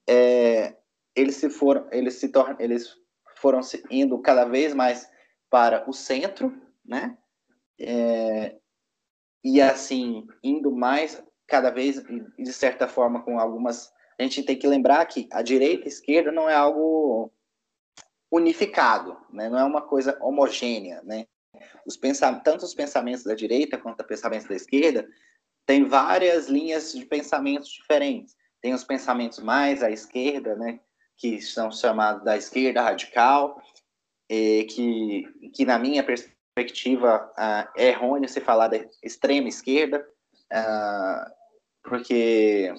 é, 0.06 0.76
eles 1.14 1.36
se 1.36 1.48
foram 1.48 1.88
eles 1.90 2.14
se 2.14 2.28
tornam 2.28 2.56
eles 2.58 2.96
foram 3.36 3.62
se 3.62 3.82
indo 3.90 4.18
cada 4.18 4.44
vez 4.44 4.74
mais 4.74 5.08
para 5.50 5.88
o 5.88 5.92
centro, 5.92 6.52
né? 6.84 7.16
É, 7.78 8.56
e 9.44 9.60
assim, 9.60 10.26
indo 10.42 10.72
mais, 10.72 11.22
cada 11.46 11.70
vez, 11.70 12.02
de 12.38 12.52
certa 12.52 12.88
forma, 12.88 13.22
com 13.22 13.38
algumas. 13.38 13.92
A 14.18 14.22
gente 14.22 14.42
tem 14.42 14.56
que 14.56 14.66
lembrar 14.66 15.04
que 15.06 15.28
a 15.32 15.42
direita 15.42 15.84
e 15.84 15.86
a 15.86 15.88
esquerda 15.88 16.30
não 16.30 16.48
é 16.48 16.54
algo 16.54 17.32
unificado, 18.30 19.16
né? 19.32 19.48
não 19.48 19.58
é 19.58 19.64
uma 19.64 19.82
coisa 19.82 20.18
homogênea. 20.20 21.02
Né? 21.04 21.26
Os 21.86 21.96
pensam, 21.96 22.40
tanto 22.40 22.64
os 22.64 22.74
pensamentos 22.74 23.24
da 23.24 23.34
direita 23.34 23.78
quanto 23.78 24.00
os 24.00 24.06
pensamentos 24.06 24.48
da 24.48 24.54
esquerda 24.54 25.08
têm 25.66 25.84
várias 25.84 26.48
linhas 26.48 26.92
de 26.92 27.04
pensamentos 27.04 27.68
diferentes. 27.68 28.36
Tem 28.60 28.74
os 28.74 28.84
pensamentos 28.84 29.38
mais 29.38 29.82
à 29.82 29.90
esquerda, 29.90 30.56
né? 30.56 30.80
que 31.16 31.40
são 31.40 31.70
chamados 31.70 32.24
da 32.24 32.36
esquerda 32.36 32.82
radical, 32.82 33.60
que, 34.28 35.24
que 35.52 35.64
na 35.64 35.78
minha 35.78 36.02
perspectiva 36.02 37.30
uh, 37.38 37.70
é 37.76 37.88
errôneo 37.88 38.28
se 38.28 38.40
falar 38.40 38.68
da 38.68 38.78
extrema 39.02 39.48
esquerda, 39.48 40.06
uh, 40.52 41.30
porque 41.82 42.72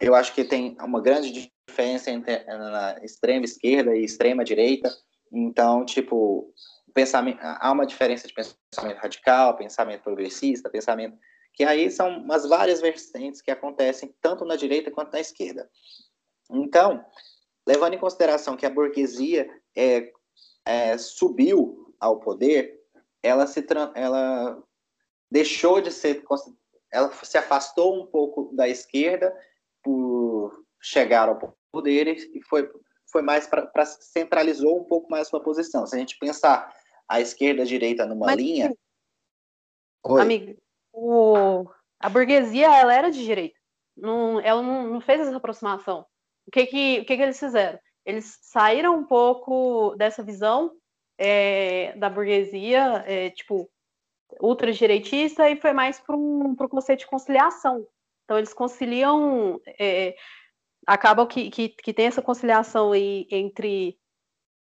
eu 0.00 0.14
acho 0.14 0.34
que 0.34 0.44
tem 0.44 0.76
uma 0.80 1.00
grande 1.00 1.50
diferença 1.68 2.10
entre 2.10 2.34
a 2.34 3.00
extrema 3.02 3.44
esquerda 3.44 3.96
e 3.96 4.04
extrema 4.04 4.44
direita. 4.44 4.90
Então, 5.32 5.84
tipo, 5.84 6.52
pensamento, 6.92 7.38
há 7.40 7.72
uma 7.72 7.86
diferença 7.86 8.26
de 8.28 8.34
pensamento 8.34 8.98
radical, 8.98 9.56
pensamento 9.56 10.02
progressista, 10.02 10.70
pensamento 10.70 11.18
que 11.56 11.64
aí 11.64 11.90
são 11.90 12.18
umas 12.18 12.46
várias 12.46 12.82
vertentes 12.82 13.40
que 13.40 13.50
acontecem 13.50 14.14
tanto 14.20 14.44
na 14.44 14.56
direita 14.56 14.90
quanto 14.90 15.12
na 15.12 15.20
esquerda. 15.20 15.68
Então, 16.50 17.02
levando 17.66 17.94
em 17.94 17.98
consideração 17.98 18.56
que 18.56 18.66
a 18.66 18.70
burguesia 18.70 19.48
é, 19.74 20.12
é, 20.66 20.98
subiu 20.98 21.94
ao 21.98 22.20
poder, 22.20 22.78
ela 23.22 23.46
se 23.46 23.66
ela 23.94 24.62
deixou 25.30 25.80
de 25.80 25.90
ser 25.90 26.22
ela 26.92 27.10
se 27.24 27.38
afastou 27.38 28.02
um 28.02 28.06
pouco 28.06 28.54
da 28.54 28.68
esquerda 28.68 29.34
por 30.78 30.84
chegar 30.84 31.28
ao 31.28 31.56
poder 31.72 32.08
e 32.08 32.42
foi 32.42 32.70
foi 33.10 33.22
mais 33.22 33.46
para 33.46 33.86
centralizou 33.86 34.80
um 34.80 34.84
pouco 34.84 35.10
mais 35.10 35.28
sua 35.28 35.40
posição. 35.42 35.86
Se 35.86 35.94
a 35.94 35.98
gente 35.98 36.18
pensar 36.18 36.72
a 37.08 37.20
esquerda 37.20 37.60
e 37.60 37.62
a 37.62 37.66
direita 37.66 38.04
numa 38.04 38.26
Mas, 38.26 38.36
linha, 38.36 38.74
Oi. 40.04 40.20
amigo, 40.20 40.60
o, 40.92 41.66
a 42.00 42.08
burguesia 42.08 42.66
ela 42.66 42.92
era 42.92 43.10
de 43.10 43.24
direita. 43.24 43.58
Não, 43.96 44.40
ela 44.40 44.60
não, 44.60 44.88
não 44.88 45.00
fez 45.00 45.20
essa 45.20 45.36
aproximação. 45.36 46.04
O 46.46 46.50
que 46.50 46.66
que, 46.66 47.00
o 47.00 47.04
que 47.04 47.16
que 47.16 47.22
eles 47.22 47.38
fizeram? 47.38 47.78
Eles 48.04 48.38
saíram 48.42 48.96
um 48.96 49.04
pouco 49.04 49.94
dessa 49.96 50.22
visão 50.22 50.72
é, 51.18 51.96
da 51.96 52.10
burguesia, 52.10 53.04
é, 53.06 53.30
tipo, 53.30 53.68
ultradireitista, 54.40 55.48
e 55.48 55.56
foi 55.56 55.72
mais 55.72 55.98
para 55.98 56.16
um, 56.16 56.48
um 56.48 56.54
conceito 56.54 57.00
de 57.00 57.06
conciliação. 57.06 57.86
Então, 58.24 58.38
eles 58.38 58.52
conciliam, 58.52 59.60
é, 59.78 60.14
acabam 60.86 61.26
que, 61.26 61.50
que, 61.50 61.68
que 61.70 61.92
tem 61.92 62.06
essa 62.06 62.22
conciliação 62.22 62.92
aí 62.92 63.26
entre, 63.30 63.98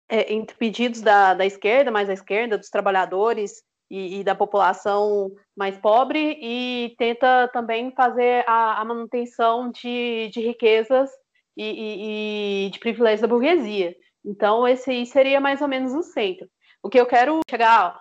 é, 0.09 0.33
entre 0.33 0.57
pedidos 0.57 1.01
da, 1.01 1.35
da 1.35 1.47
esquerda, 1.47 1.91
mais 1.91 2.11
à 2.11 2.13
esquerda, 2.13 2.59
dos 2.59 2.69
trabalhadores 2.69 3.63
e, 3.89 4.21
e, 4.21 4.25
da 4.25 4.35
população 4.35 5.31
mais 5.57 5.79
pobre, 5.79 6.39
e 6.41 6.95
tenta 6.99 7.49
também 7.53 7.93
fazer 7.93 8.45
a, 8.47 8.81
a 8.81 8.85
manutenção 8.85 9.71
de, 9.71 10.29
de 10.33 10.41
riquezas 10.41 11.11
e, 11.57 11.65
e, 11.65 12.67
e 12.67 12.71
de 12.71 12.79
privilégios 12.79 13.21
da 13.21 13.29
burguesia. 13.29 13.95
Então, 14.25 14.67
esse 14.67 14.91
aí 14.91 15.07
seria 15.07 15.41
mais 15.41 15.61
ou 15.61 15.69
menos 15.69 15.95
o 15.95 16.03
centro. 16.03 16.49
O 16.83 16.89
que 16.89 16.99
eu 16.99 17.07
quero 17.07 17.41
chegar, 17.49 18.01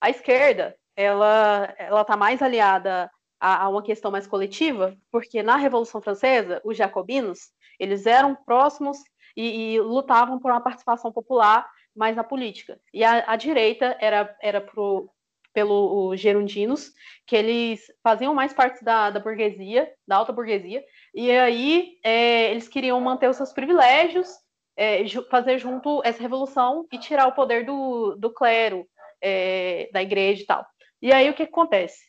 a 0.00 0.10
esquerda, 0.10 0.76
ela 0.96 1.74
ela 1.78 2.00
está 2.02 2.16
mais 2.16 2.40
aliada 2.40 3.10
a, 3.40 3.64
a, 3.64 3.68
uma 3.68 3.82
questão 3.82 4.10
mais 4.10 4.26
coletiva, 4.26 4.96
porque 5.10 5.42
na 5.42 5.56
Revolução 5.56 6.00
Francesa, 6.00 6.60
os 6.64 6.76
jacobinos, 6.76 7.38
eles 7.78 8.06
eram 8.06 8.34
próximos 8.34 8.98
e, 9.36 9.74
e 9.74 9.80
lutavam 9.80 10.38
por 10.38 10.50
uma 10.50 10.60
participação 10.60 11.12
popular 11.12 11.68
mais 11.94 12.16
na 12.16 12.24
política. 12.24 12.78
E 12.92 13.04
a, 13.04 13.32
a 13.32 13.36
direita 13.36 13.96
era, 14.00 14.36
era 14.42 14.60
pro, 14.60 15.10
pelos 15.52 16.20
gerundinos, 16.20 16.92
que 17.26 17.34
eles 17.34 17.80
faziam 18.02 18.34
mais 18.34 18.52
parte 18.52 18.84
da, 18.84 19.10
da 19.10 19.18
burguesia, 19.18 19.90
da 20.06 20.16
alta 20.16 20.32
burguesia, 20.32 20.84
e 21.14 21.30
aí 21.30 21.98
é, 22.04 22.50
eles 22.50 22.68
queriam 22.68 23.00
manter 23.00 23.28
os 23.28 23.36
seus 23.36 23.52
privilégios, 23.52 24.28
é, 24.76 25.02
fazer 25.30 25.58
junto 25.58 26.02
essa 26.04 26.20
revolução 26.20 26.86
e 26.92 26.98
tirar 26.98 27.26
o 27.26 27.32
poder 27.32 27.64
do, 27.64 28.14
do 28.16 28.30
clero, 28.30 28.86
é, 29.22 29.88
da 29.92 30.02
igreja 30.02 30.42
e 30.42 30.46
tal. 30.46 30.66
E 31.00 31.10
aí 31.12 31.30
o 31.30 31.34
que 31.34 31.44
acontece? 31.44 32.04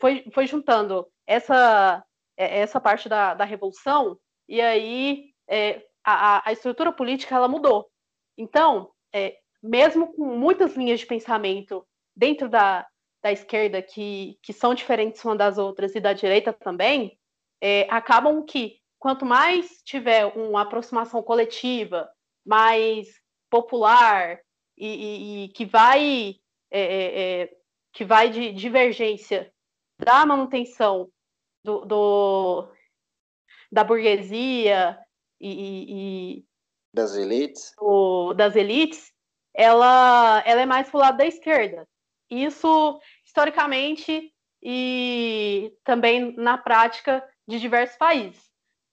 Foi, 0.00 0.24
foi 0.32 0.46
juntando 0.46 1.06
essa, 1.26 2.04
é, 2.36 2.60
essa 2.60 2.80
parte 2.80 3.08
da, 3.08 3.34
da 3.34 3.44
revolução, 3.44 4.18
e 4.48 4.60
aí 4.60 5.30
é, 5.48 5.82
a, 6.04 6.48
a 6.48 6.52
estrutura 6.52 6.92
política 6.92 7.34
ela 7.34 7.48
mudou. 7.48 7.88
Então, 8.36 8.90
é, 9.14 9.38
mesmo 9.62 10.12
com 10.12 10.24
muitas 10.36 10.76
linhas 10.76 11.00
de 11.00 11.06
pensamento 11.06 11.86
dentro 12.14 12.48
da, 12.48 12.86
da 13.22 13.32
esquerda 13.32 13.80
que, 13.80 14.38
que 14.42 14.52
são 14.52 14.74
diferentes 14.74 15.24
umas 15.24 15.38
das 15.38 15.58
outras 15.58 15.94
e 15.94 16.00
da 16.00 16.12
direita 16.12 16.52
também, 16.52 17.18
é, 17.60 17.86
acabam 17.90 18.44
que 18.44 18.78
quanto 18.98 19.24
mais 19.24 19.82
tiver 19.84 20.26
uma 20.26 20.62
aproximação 20.62 21.22
coletiva, 21.22 22.10
mais 22.44 23.08
popular 23.50 24.38
e, 24.76 24.86
e, 24.86 25.44
e 25.44 25.48
que 25.48 25.64
vai 25.64 26.36
é, 26.70 27.42
é, 27.42 27.56
que 27.92 28.04
vai 28.04 28.28
de 28.28 28.52
divergência 28.52 29.53
da 30.04 30.26
manutenção 30.26 31.08
do, 31.64 31.84
do 31.84 32.68
da 33.72 33.82
burguesia 33.82 34.98
e, 35.40 36.38
e 36.38 36.44
das 36.92 37.16
elites, 37.16 37.72
do, 37.76 38.32
das 38.34 38.54
elites, 38.54 39.12
ela, 39.52 40.42
ela 40.46 40.60
é 40.60 40.66
mais 40.66 40.88
pro 40.88 41.00
lado 41.00 41.16
da 41.16 41.26
esquerda. 41.26 41.88
Isso 42.30 43.00
historicamente 43.24 44.32
e 44.62 45.76
também 45.84 46.34
na 46.36 46.56
prática 46.56 47.26
de 47.46 47.58
diversos 47.58 47.96
países. 47.96 48.42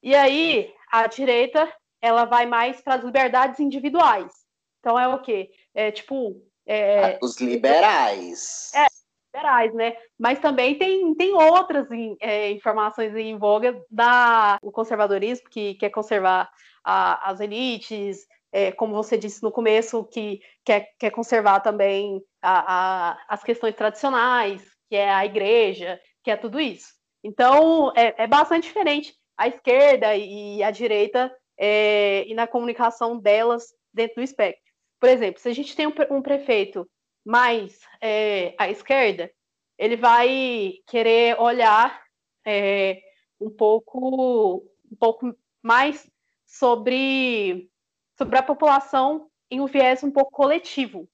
E 0.03 0.15
aí, 0.15 0.73
a 0.91 1.07
direita, 1.07 1.71
ela 2.01 2.25
vai 2.25 2.45
mais 2.45 2.81
para 2.81 2.95
as 2.95 3.03
liberdades 3.03 3.59
individuais. 3.59 4.33
Então, 4.79 4.99
é 4.99 5.07
o 5.07 5.21
quê? 5.21 5.51
É 5.73 5.91
tipo. 5.91 6.43
É, 6.65 7.15
ah, 7.15 7.19
Os 7.21 7.39
liberais. 7.39 8.71
É, 8.73 8.87
liberais, 9.33 9.73
né? 9.73 9.95
Mas 10.19 10.39
também 10.39 10.77
tem, 10.77 11.15
tem 11.15 11.33
outras 11.33 11.87
é, 12.19 12.51
informações 12.51 13.15
em 13.15 13.37
voga 13.37 13.81
da 13.89 14.57
o 14.61 14.71
conservadorismo, 14.71 15.49
que 15.49 15.75
quer 15.75 15.89
conservar 15.89 16.49
a, 16.83 17.29
as 17.31 17.39
elites, 17.39 18.27
é, 18.51 18.71
como 18.71 18.93
você 18.93 19.17
disse 19.17 19.41
no 19.41 19.51
começo, 19.51 20.03
que 20.05 20.41
quer, 20.65 20.89
quer 20.99 21.11
conservar 21.11 21.61
também 21.61 22.21
a, 22.41 23.11
a, 23.11 23.17
as 23.29 23.43
questões 23.43 23.75
tradicionais, 23.75 24.61
que 24.89 24.95
é 24.95 25.09
a 25.09 25.25
igreja, 25.25 25.99
que 26.23 26.29
é 26.29 26.35
tudo 26.35 26.59
isso. 26.59 26.93
Então, 27.23 27.93
é, 27.95 28.23
é 28.23 28.27
bastante 28.27 28.63
diferente 28.63 29.13
a 29.37 29.47
esquerda 29.47 30.15
e 30.15 30.61
a 30.61 30.69
direita 30.69 31.33
é, 31.57 32.25
e 32.27 32.33
na 32.33 32.45
comunicação 32.45 33.17
delas 33.17 33.63
dentro 33.93 34.15
do 34.15 34.21
espectro. 34.21 34.61
Por 34.99 35.09
exemplo, 35.09 35.41
se 35.41 35.49
a 35.49 35.53
gente 35.53 35.75
tem 35.75 35.87
um, 35.87 35.93
um 36.11 36.21
prefeito 36.21 36.87
mais 37.25 37.79
é, 38.01 38.55
à 38.57 38.69
esquerda, 38.69 39.31
ele 39.77 39.95
vai 39.95 40.73
querer 40.87 41.39
olhar 41.39 42.03
é, 42.45 43.01
um 43.39 43.49
pouco 43.49 44.63
um 44.91 44.95
pouco 44.99 45.35
mais 45.61 46.09
sobre 46.45 47.69
sobre 48.17 48.37
a 48.37 48.43
população 48.43 49.29
em 49.49 49.59
um 49.59 49.65
viés 49.65 50.03
um 50.03 50.11
pouco 50.11 50.31
coletivo, 50.31 51.09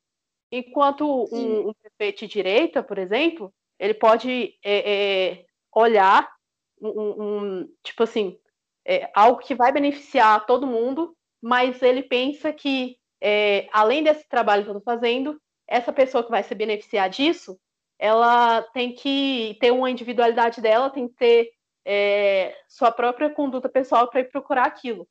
enquanto 0.51 1.27
um, 1.31 1.69
um 1.69 1.73
prefeito 1.73 2.19
de 2.19 2.27
direita, 2.27 2.83
por 2.83 2.97
exemplo, 2.97 3.53
ele 3.79 3.93
pode 3.93 4.57
é, 4.63 5.31
é 5.31 5.45
olhar 5.73 6.29
um, 6.81 7.23
um 7.59 7.69
tipo 7.83 8.03
assim, 8.03 8.39
é, 8.85 9.09
algo 9.13 9.39
que 9.39 9.55
vai 9.55 9.71
beneficiar 9.71 10.45
todo 10.45 10.67
mundo, 10.67 11.15
mas 11.41 11.81
ele 11.81 12.03
pensa 12.03 12.53
que, 12.53 12.97
é, 13.21 13.67
além 13.71 14.03
desse 14.03 14.27
trabalho 14.27 14.63
que 14.63 14.69
eu 14.69 14.77
estou 14.77 14.93
fazendo, 14.93 15.39
essa 15.67 15.91
pessoa 15.91 16.23
que 16.23 16.31
vai 16.31 16.43
se 16.43 16.55
beneficiar 16.55 17.09
disso, 17.09 17.59
ela 17.99 18.61
tem 18.73 18.93
que 18.93 19.57
ter 19.59 19.71
uma 19.71 19.89
individualidade 19.89 20.61
dela, 20.61 20.89
tem 20.89 21.07
que 21.07 21.15
ter 21.15 21.51
é, 21.85 22.55
sua 22.67 22.91
própria 22.91 23.29
conduta 23.29 23.67
pessoal 23.67 24.07
para 24.09 24.21
ir 24.21 24.29
procurar 24.29 24.65
aquilo, 24.65 25.07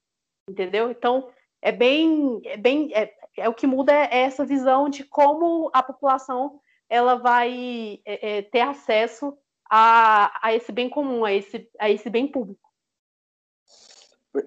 entendeu? 0.49 0.91
Então, 0.91 1.31
é 1.61 1.73
bem, 1.73 2.41
é 2.45 2.57
bem, 2.57 2.91
é, 2.95 3.13
é 3.37 3.49
o 3.49 3.55
que 3.55 3.67
muda 3.67 3.93
é 3.93 4.23
essa 4.23 4.45
visão 4.45 4.89
de 4.89 5.05
como 5.05 5.71
a 5.73 5.83
população 5.83 6.61
ela 6.89 7.17
vai 7.17 8.01
é, 8.05 8.39
é 8.39 8.43
ter 8.43 8.61
acesso 8.61 9.37
a, 9.69 10.47
a 10.47 10.55
esse 10.55 10.71
bem 10.71 10.89
comum, 10.89 11.25
a 11.25 11.33
esse, 11.33 11.69
a 11.79 11.91
esse 11.91 12.09
bem 12.09 12.29
público. 12.29 12.61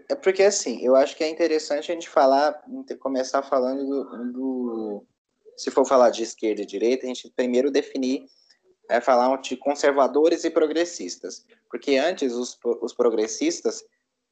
É 0.07 0.15
porque 0.15 0.43
assim, 0.43 0.85
eu 0.85 0.95
acho 0.95 1.15
que 1.15 1.23
é 1.23 1.29
interessante 1.29 1.91
a 1.91 1.95
gente 1.95 2.07
falar, 2.07 2.63
começar 2.99 3.41
falando 3.41 3.85
do, 3.85 4.31
do 4.31 5.07
se 5.59 5.69
for 5.69 5.85
falar 5.85 6.09
de 6.09 6.23
esquerda 6.23 6.61
e 6.61 6.65
direita, 6.65 7.05
a 7.05 7.09
gente 7.09 7.29
primeiro 7.35 7.69
definir, 7.69 8.25
é 8.89 9.01
falar 9.01 9.35
de 9.41 9.57
conservadores 9.57 10.45
e 10.45 10.49
progressistas. 10.49 11.45
Porque 11.69 11.97
antes 11.97 12.33
os, 12.33 12.57
os 12.81 12.93
progressistas 12.93 13.83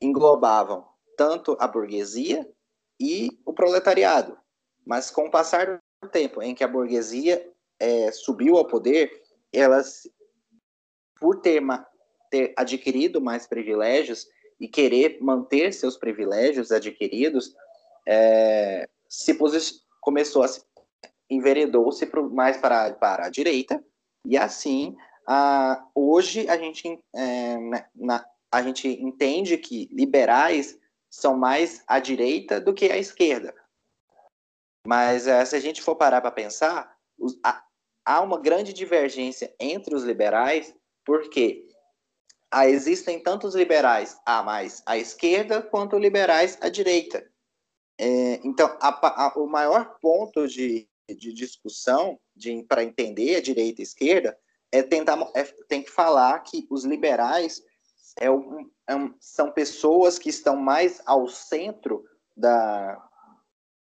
englobavam 0.02 0.88
tanto 1.18 1.58
a 1.60 1.68
burguesia 1.68 2.50
e 2.98 3.30
o 3.46 3.54
proletariado. 3.54 4.38
Mas 4.86 5.12
com 5.12 5.26
o 5.26 5.30
passar 5.30 5.82
do 6.02 6.08
tempo 6.10 6.42
em 6.42 6.56
que 6.56 6.64
a 6.64 6.68
burguesia 6.68 7.46
é, 7.78 8.10
subiu 8.14 8.56
ao 8.56 8.66
poder, 8.66 9.12
elas, 9.52 10.10
por 11.20 11.42
ter, 11.42 11.62
ter 12.32 12.54
adquirido 12.56 13.20
mais 13.20 13.46
privilégios 13.46 14.26
e 14.62 14.68
querer 14.70 15.18
manter 15.20 15.74
seus 15.74 15.98
privilégios 15.98 16.72
adquiridos, 16.72 17.54
é, 18.08 18.88
se 19.10 19.38
começou 20.00 20.42
a 20.42 20.48
se 20.48 20.67
enveredou-se 21.30 22.10
mais 22.32 22.58
para, 22.58 22.94
para 22.94 23.26
a 23.26 23.30
direita 23.30 23.84
e 24.26 24.38
assim 24.38 24.96
hoje 25.94 26.48
a 26.50 26.58
gente 26.58 27.00
é, 27.16 27.58
na, 27.96 28.26
a 28.52 28.62
gente 28.62 28.88
entende 28.88 29.58
que 29.58 29.90
liberais 29.92 30.78
são 31.10 31.38
mais 31.38 31.84
à 31.88 32.00
direita 32.00 32.62
do 32.62 32.74
que 32.74 32.92
à 32.92 32.98
esquerda 32.98 33.54
mas 34.86 35.28
é, 35.28 35.44
se 35.44 35.56
a 35.56 35.60
gente 35.60 35.82
for 35.82 35.96
parar 35.96 36.22
para 36.22 36.32
pensar 36.32 36.96
os, 37.20 37.38
a, 37.44 37.64
há 38.06 38.22
uma 38.22 38.40
grande 38.40 38.72
divergência 38.72 39.54
entre 39.60 39.94
os 39.94 40.04
liberais 40.04 40.74
porque 41.06 41.68
ah, 42.52 42.68
existem 42.68 43.22
tantos 43.22 43.56
liberais 43.56 44.18
a 44.26 44.42
mais 44.42 44.82
à 44.86 44.98
esquerda 44.98 45.62
quanto 45.62 45.98
liberais 45.98 46.58
à 46.62 46.70
direita. 46.70 47.30
É, 48.00 48.36
então, 48.44 48.78
a, 48.80 49.26
a, 49.26 49.34
o 49.38 49.48
maior 49.48 49.98
ponto 50.00 50.48
de, 50.48 50.88
de 51.16 51.34
discussão 51.34 52.20
para 52.68 52.84
entender 52.84 53.36
a 53.36 53.42
direita 53.42 53.82
e 53.82 53.84
a 53.84 53.84
esquerda 53.84 54.38
é 54.72 54.84
tentar 54.84 55.18
é, 55.34 55.44
tem 55.68 55.82
que 55.82 55.90
falar 55.90 56.40
que 56.40 56.68
os 56.70 56.84
liberais 56.84 57.64
é 58.20 58.30
um, 58.30 58.70
é 58.88 58.96
um, 58.96 59.14
são 59.20 59.52
pessoas 59.52 60.18
que 60.20 60.30
estão 60.30 60.56
mais 60.56 61.02
ao 61.06 61.28
centro 61.28 62.04
da, 62.36 63.10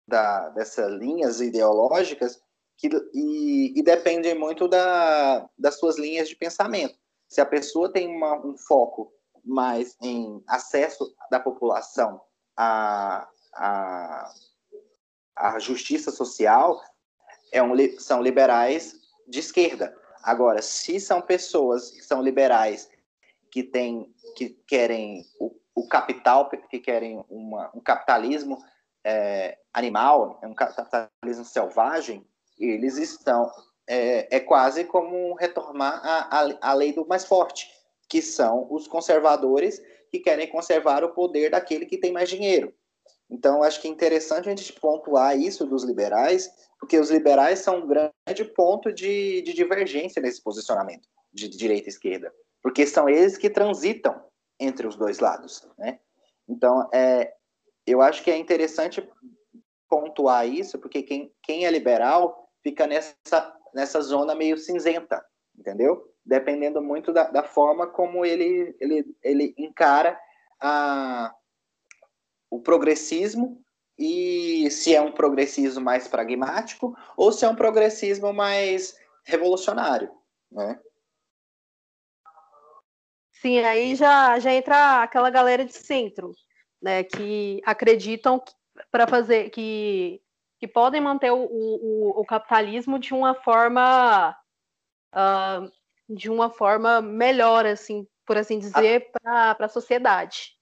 da 0.07 0.49
dessas 0.51 0.93
linhas 0.93 1.41
ideológicas 1.41 2.41
que, 2.77 2.89
e, 3.13 3.79
e 3.79 3.83
dependem 3.83 4.35
muito 4.35 4.67
da, 4.67 5.49
das 5.57 5.79
suas 5.79 5.99
linhas 5.99 6.29
de 6.29 6.37
pensamento. 6.37 6.99
Se 7.29 7.41
a 7.41 7.47
pessoa 7.47 7.93
tem 7.93 8.09
uma, 8.09 8.35
um 8.45 8.57
foco 8.57 9.13
mais 9.45 9.97
em 10.03 10.43
acesso 10.47 11.15
da 11.31 11.39
população 11.39 12.21
à, 12.57 13.29
à, 13.55 14.33
à 15.37 15.59
justiça 15.59 16.11
social, 16.11 16.81
é 17.55 17.63
um, 17.63 17.73
são 17.99 18.21
liberais 18.21 18.97
de 19.27 19.39
esquerda. 19.39 19.97
Agora, 20.23 20.61
se 20.61 20.99
são 20.99 21.23
pessoas 21.23 21.91
que 21.91 22.03
são 22.03 22.21
liberais 22.21 22.91
que 23.51 23.63
que 24.37 24.49
querem 24.67 25.25
o, 25.39 25.55
o 25.75 25.87
capital, 25.87 26.51
que 26.51 26.81
querem 26.81 27.25
uma, 27.31 27.71
um 27.73 27.81
capitalismo 27.81 28.59
é, 29.05 29.57
animal, 29.73 30.41
um 30.43 30.55
capitalismo 30.55 31.45
selvagem, 31.45 32.27
eles 32.59 32.97
estão 32.99 33.51
é, 33.87 34.37
é 34.37 34.41
quase 34.41 34.85
como 34.85 35.35
retomar 35.35 36.01
a, 36.05 36.41
a, 36.41 36.71
a 36.71 36.75
lei 36.75 36.93
do 36.93 37.07
mais 37.07 37.25
forte, 37.25 37.71
que 38.09 38.21
são 38.21 38.67
os 38.71 38.89
conservadores 38.89 39.81
que 40.11 40.19
querem 40.19 40.49
conservar 40.49 41.05
o 41.05 41.13
poder 41.13 41.51
daquele 41.51 41.87
que 41.87 41.99
tem 41.99 42.13
mais 42.13 42.29
dinheiro. 42.29 42.75
Então, 43.35 43.65
acho 43.65 43.83
que 43.83 43.89
é 43.89 43.91
interessante 43.91 44.49
a 44.49 44.55
gente 44.55 44.73
pontuar 44.75 45.37
isso 45.37 45.67
dos 45.67 45.83
liberais, 45.83 46.49
porque 46.79 46.97
os 46.97 47.11
liberais 47.11 47.59
são 47.59 47.79
um 47.79 47.87
grande 47.89 48.45
ponto 48.55 48.93
de, 48.93 49.43
de 49.43 49.53
divergência 49.53 50.23
nesse 50.23 50.41
posicionamento 50.41 51.09
de 51.33 51.49
direita 51.49 51.89
e 51.89 51.91
esquerda, 51.91 52.33
porque 52.63 52.87
são 52.87 53.09
eles 53.09 53.37
que 53.37 53.51
transitam 53.51 54.25
entre 54.61 54.87
os 54.87 54.95
dois 54.95 55.19
lados, 55.19 55.69
né? 55.77 55.99
Então, 56.49 56.89
é, 56.95 57.35
eu 57.85 58.01
acho 58.01 58.23
que 58.23 58.31
é 58.31 58.37
interessante 58.37 59.05
pontuar 59.89 60.47
isso, 60.47 60.79
porque 60.79 61.03
quem, 61.03 61.35
quem 61.43 61.67
é 61.67 61.71
liberal 61.73 62.49
fica 62.63 62.87
nessa, 62.87 63.53
nessa 63.75 64.01
zona 64.01 64.37
meio 64.37 64.57
cinzenta, 64.57 65.25
entendeu? 65.59 66.09
Dependendo 66.25 66.81
muito 66.81 67.13
da, 67.13 67.25
da 67.25 67.43
forma 67.43 67.89
como 67.89 68.25
ele, 68.25 68.77
ele, 68.79 69.17
ele 69.25 69.55
encara 69.59 70.17
a, 70.61 71.35
o 72.55 72.61
progressismo 72.61 73.61
e 73.99 74.71
se 74.71 74.95
é 74.95 75.01
um 75.01 75.13
progressismo 75.13 75.83
mais 75.83 76.07
pragmático 76.07 76.97
ou 77.17 77.33
se 77.33 77.45
é 77.45 77.49
um 77.49 77.57
progressismo 77.57 78.33
mais 78.33 78.97
revolucionário, 79.25 80.11
né? 80.51 80.81
Sim, 83.41 83.59
aí 83.59 83.95
já, 83.95 84.39
já 84.39 84.53
entra 84.53 85.03
aquela 85.03 85.29
galera 85.31 85.65
de 85.65 85.75
centro, 85.75 86.33
né, 86.81 87.05
que 87.05 87.61
acreditam 87.67 88.43
para 88.91 89.07
fazer 89.07 89.51
que, 89.51 90.23
que 90.59 90.67
podem 90.67 91.01
manter 91.01 91.31
o, 91.31 91.45
o, 91.45 92.21
o 92.21 92.25
capitalismo 92.25 92.99
de 92.99 93.13
uma 93.13 93.35
forma 93.35 94.35
uh, 95.15 95.71
de 96.09 96.31
uma 96.31 96.51
forma 96.51 97.01
melhor, 97.01 97.67
assim, 97.67 98.07
por 98.27 98.37
assim 98.37 98.59
dizer, 98.59 99.11
para 99.13 99.57
a 99.59 99.69
sociedade. 99.69 100.54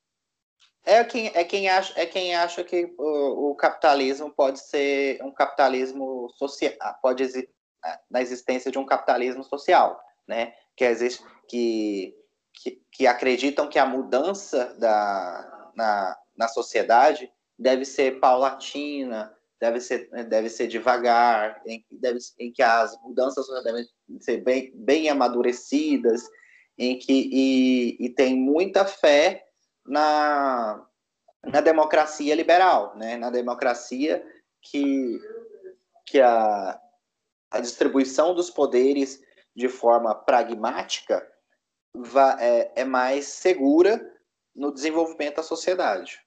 É 0.84 1.04
quem, 1.04 1.30
é 1.34 1.44
quem 1.44 1.68
acha, 1.68 1.92
é 2.00 2.06
quem 2.06 2.34
acha 2.34 2.64
que 2.64 2.92
o, 2.98 3.50
o 3.50 3.54
capitalismo 3.54 4.30
pode 4.30 4.58
ser 4.60 5.22
um 5.22 5.30
capitalismo 5.30 6.28
social, 6.36 6.72
pode 7.00 7.22
existir 7.22 7.52
na 8.10 8.20
existência 8.20 8.70
de 8.70 8.78
um 8.78 8.86
capitalismo 8.86 9.42
social, 9.42 10.00
né? 10.26 10.54
Que 10.76 10.84
existe, 10.84 11.22
que, 11.48 12.14
que, 12.52 12.82
que 12.90 13.06
acreditam 13.06 13.68
que 13.68 13.78
a 13.78 13.86
mudança 13.86 14.74
da, 14.78 15.70
na, 15.74 16.18
na 16.36 16.48
sociedade 16.48 17.30
deve 17.58 17.84
ser 17.84 18.20
paulatina, 18.20 19.34
deve 19.60 19.80
ser, 19.80 20.08
deve 20.28 20.48
ser 20.48 20.66
devagar, 20.66 21.60
em, 21.66 21.84
deve, 21.90 22.18
em 22.38 22.52
que 22.52 22.62
as 22.62 23.00
mudanças 23.02 23.46
devem 23.64 23.86
ser 24.20 24.38
bem, 24.38 24.72
bem 24.74 25.08
amadurecidas, 25.08 26.22
em 26.78 26.98
que 26.98 27.30
e, 27.32 27.96
e 28.04 28.10
tem 28.10 28.36
muita 28.36 28.84
fé 28.84 29.44
na, 29.86 30.84
na 31.44 31.60
democracia 31.60 32.34
liberal, 32.34 32.96
né? 32.96 33.16
na 33.16 33.30
democracia 33.30 34.24
que, 34.60 35.20
que 36.06 36.20
a, 36.20 36.80
a 37.50 37.60
distribuição 37.60 38.34
dos 38.34 38.50
poderes 38.50 39.22
de 39.54 39.68
forma 39.68 40.14
pragmática 40.14 41.26
va, 41.94 42.36
é, 42.40 42.72
é 42.76 42.84
mais 42.84 43.26
segura 43.26 44.00
no 44.54 44.72
desenvolvimento 44.72 45.36
da 45.36 45.42
sociedade. 45.42 46.20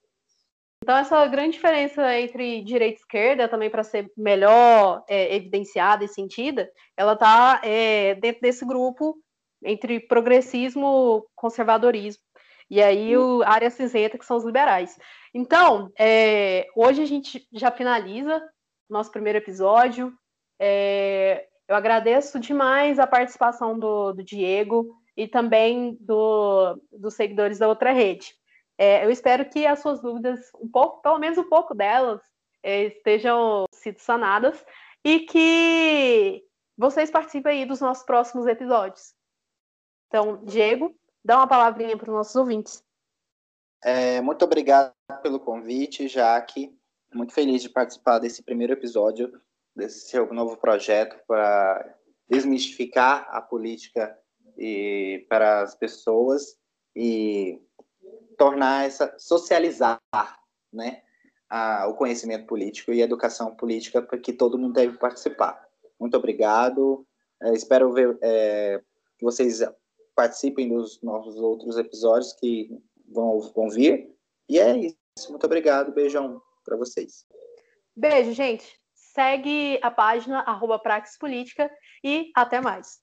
Então, 0.82 0.96
essa 0.96 1.26
grande 1.26 1.52
diferença 1.52 2.16
entre 2.16 2.62
direita 2.62 2.98
e 2.98 3.00
esquerda, 3.00 3.48
também 3.48 3.70
para 3.70 3.82
ser 3.82 4.12
melhor 4.16 5.04
é, 5.08 5.34
evidenciada 5.34 6.04
e 6.04 6.08
sentida, 6.08 6.70
ela 6.96 7.14
está 7.14 7.60
é, 7.64 8.14
dentro 8.14 8.42
desse 8.42 8.64
grupo 8.64 9.16
entre 9.64 9.98
progressismo 9.98 11.24
e 11.26 11.30
conservadorismo. 11.34 12.22
E 12.68 12.82
aí 12.82 13.16
o 13.16 13.42
área 13.42 13.70
cinzenta, 13.70 14.18
que 14.18 14.26
são 14.26 14.36
os 14.36 14.44
liberais. 14.44 14.98
Então, 15.32 15.92
é, 15.98 16.66
hoje 16.74 17.02
a 17.02 17.06
gente 17.06 17.46
já 17.52 17.70
finaliza 17.70 18.42
nosso 18.88 19.10
primeiro 19.10 19.38
episódio. 19.38 20.12
É, 20.58 21.46
eu 21.68 21.76
agradeço 21.76 22.40
demais 22.40 22.98
a 22.98 23.06
participação 23.06 23.78
do, 23.78 24.12
do 24.12 24.22
Diego 24.22 24.96
e 25.16 25.26
também 25.26 25.96
do, 26.00 26.80
dos 26.92 27.14
seguidores 27.14 27.58
da 27.58 27.68
outra 27.68 27.92
rede. 27.92 28.34
É, 28.78 29.04
eu 29.04 29.10
espero 29.10 29.48
que 29.48 29.66
as 29.66 29.80
suas 29.80 30.00
dúvidas, 30.00 30.40
um 30.60 30.68
pouco, 30.68 31.00
pelo 31.00 31.18
menos 31.18 31.38
um 31.38 31.48
pouco 31.48 31.74
delas, 31.74 32.20
é, 32.62 32.84
estejam 32.84 33.64
sido 33.72 33.98
sanadas 33.98 34.64
e 35.04 35.20
que 35.20 36.42
vocês 36.76 37.10
participem 37.10 37.60
aí 37.60 37.66
dos 37.66 37.80
nossos 37.80 38.04
próximos 38.04 38.46
episódios. 38.46 39.14
Então, 40.08 40.44
Diego, 40.44 40.94
dá 41.26 41.38
uma 41.38 41.46
palavrinha 41.48 41.96
para 41.96 42.08
os 42.08 42.16
nossos 42.16 42.36
ouvintes. 42.36 42.82
É, 43.84 44.20
muito 44.20 44.44
obrigado 44.44 44.92
pelo 45.22 45.40
convite, 45.40 46.08
Jaque. 46.08 46.72
Muito 47.12 47.34
feliz 47.34 47.62
de 47.62 47.68
participar 47.68 48.18
desse 48.18 48.42
primeiro 48.42 48.72
episódio 48.72 49.30
desse 49.74 50.08
seu 50.08 50.32
novo 50.32 50.56
projeto 50.56 51.20
para 51.26 51.94
desmistificar 52.28 53.28
a 53.30 53.42
política 53.42 54.18
e 54.56 55.26
para 55.28 55.60
as 55.60 55.74
pessoas 55.74 56.56
e 56.96 57.60
tornar 58.38 58.86
essa 58.86 59.14
socializar, 59.18 60.00
né, 60.72 61.02
a, 61.50 61.86
o 61.88 61.94
conhecimento 61.94 62.46
político 62.46 62.92
e 62.92 63.02
a 63.02 63.04
educação 63.04 63.54
política 63.54 64.00
para 64.00 64.18
que 64.18 64.32
todo 64.32 64.58
mundo 64.58 64.72
deve 64.72 64.96
participar. 64.96 65.62
Muito 66.00 66.16
obrigado. 66.16 67.06
É, 67.42 67.52
espero 67.52 67.92
ver 67.92 68.16
é, 68.22 68.80
que 69.18 69.24
vocês 69.24 69.60
participem 70.16 70.68
dos 70.68 71.00
nossos 71.02 71.36
outros 71.36 71.76
episódios 71.76 72.32
que 72.32 72.70
vão, 73.08 73.38
vão 73.54 73.68
vir. 73.68 74.10
E 74.48 74.58
é 74.58 74.76
isso. 74.76 75.30
Muito 75.30 75.44
obrigado. 75.44 75.92
Beijão 75.92 76.40
para 76.64 76.76
vocês. 76.76 77.26
Beijo, 77.94 78.32
gente. 78.32 78.66
segue 78.94 79.78
a 79.82 79.90
página 79.90 80.40
arroba 80.40 80.78
Praxis 80.78 81.16
Política 81.18 81.70
e 82.02 82.30
até 82.34 82.60
mais. 82.60 83.00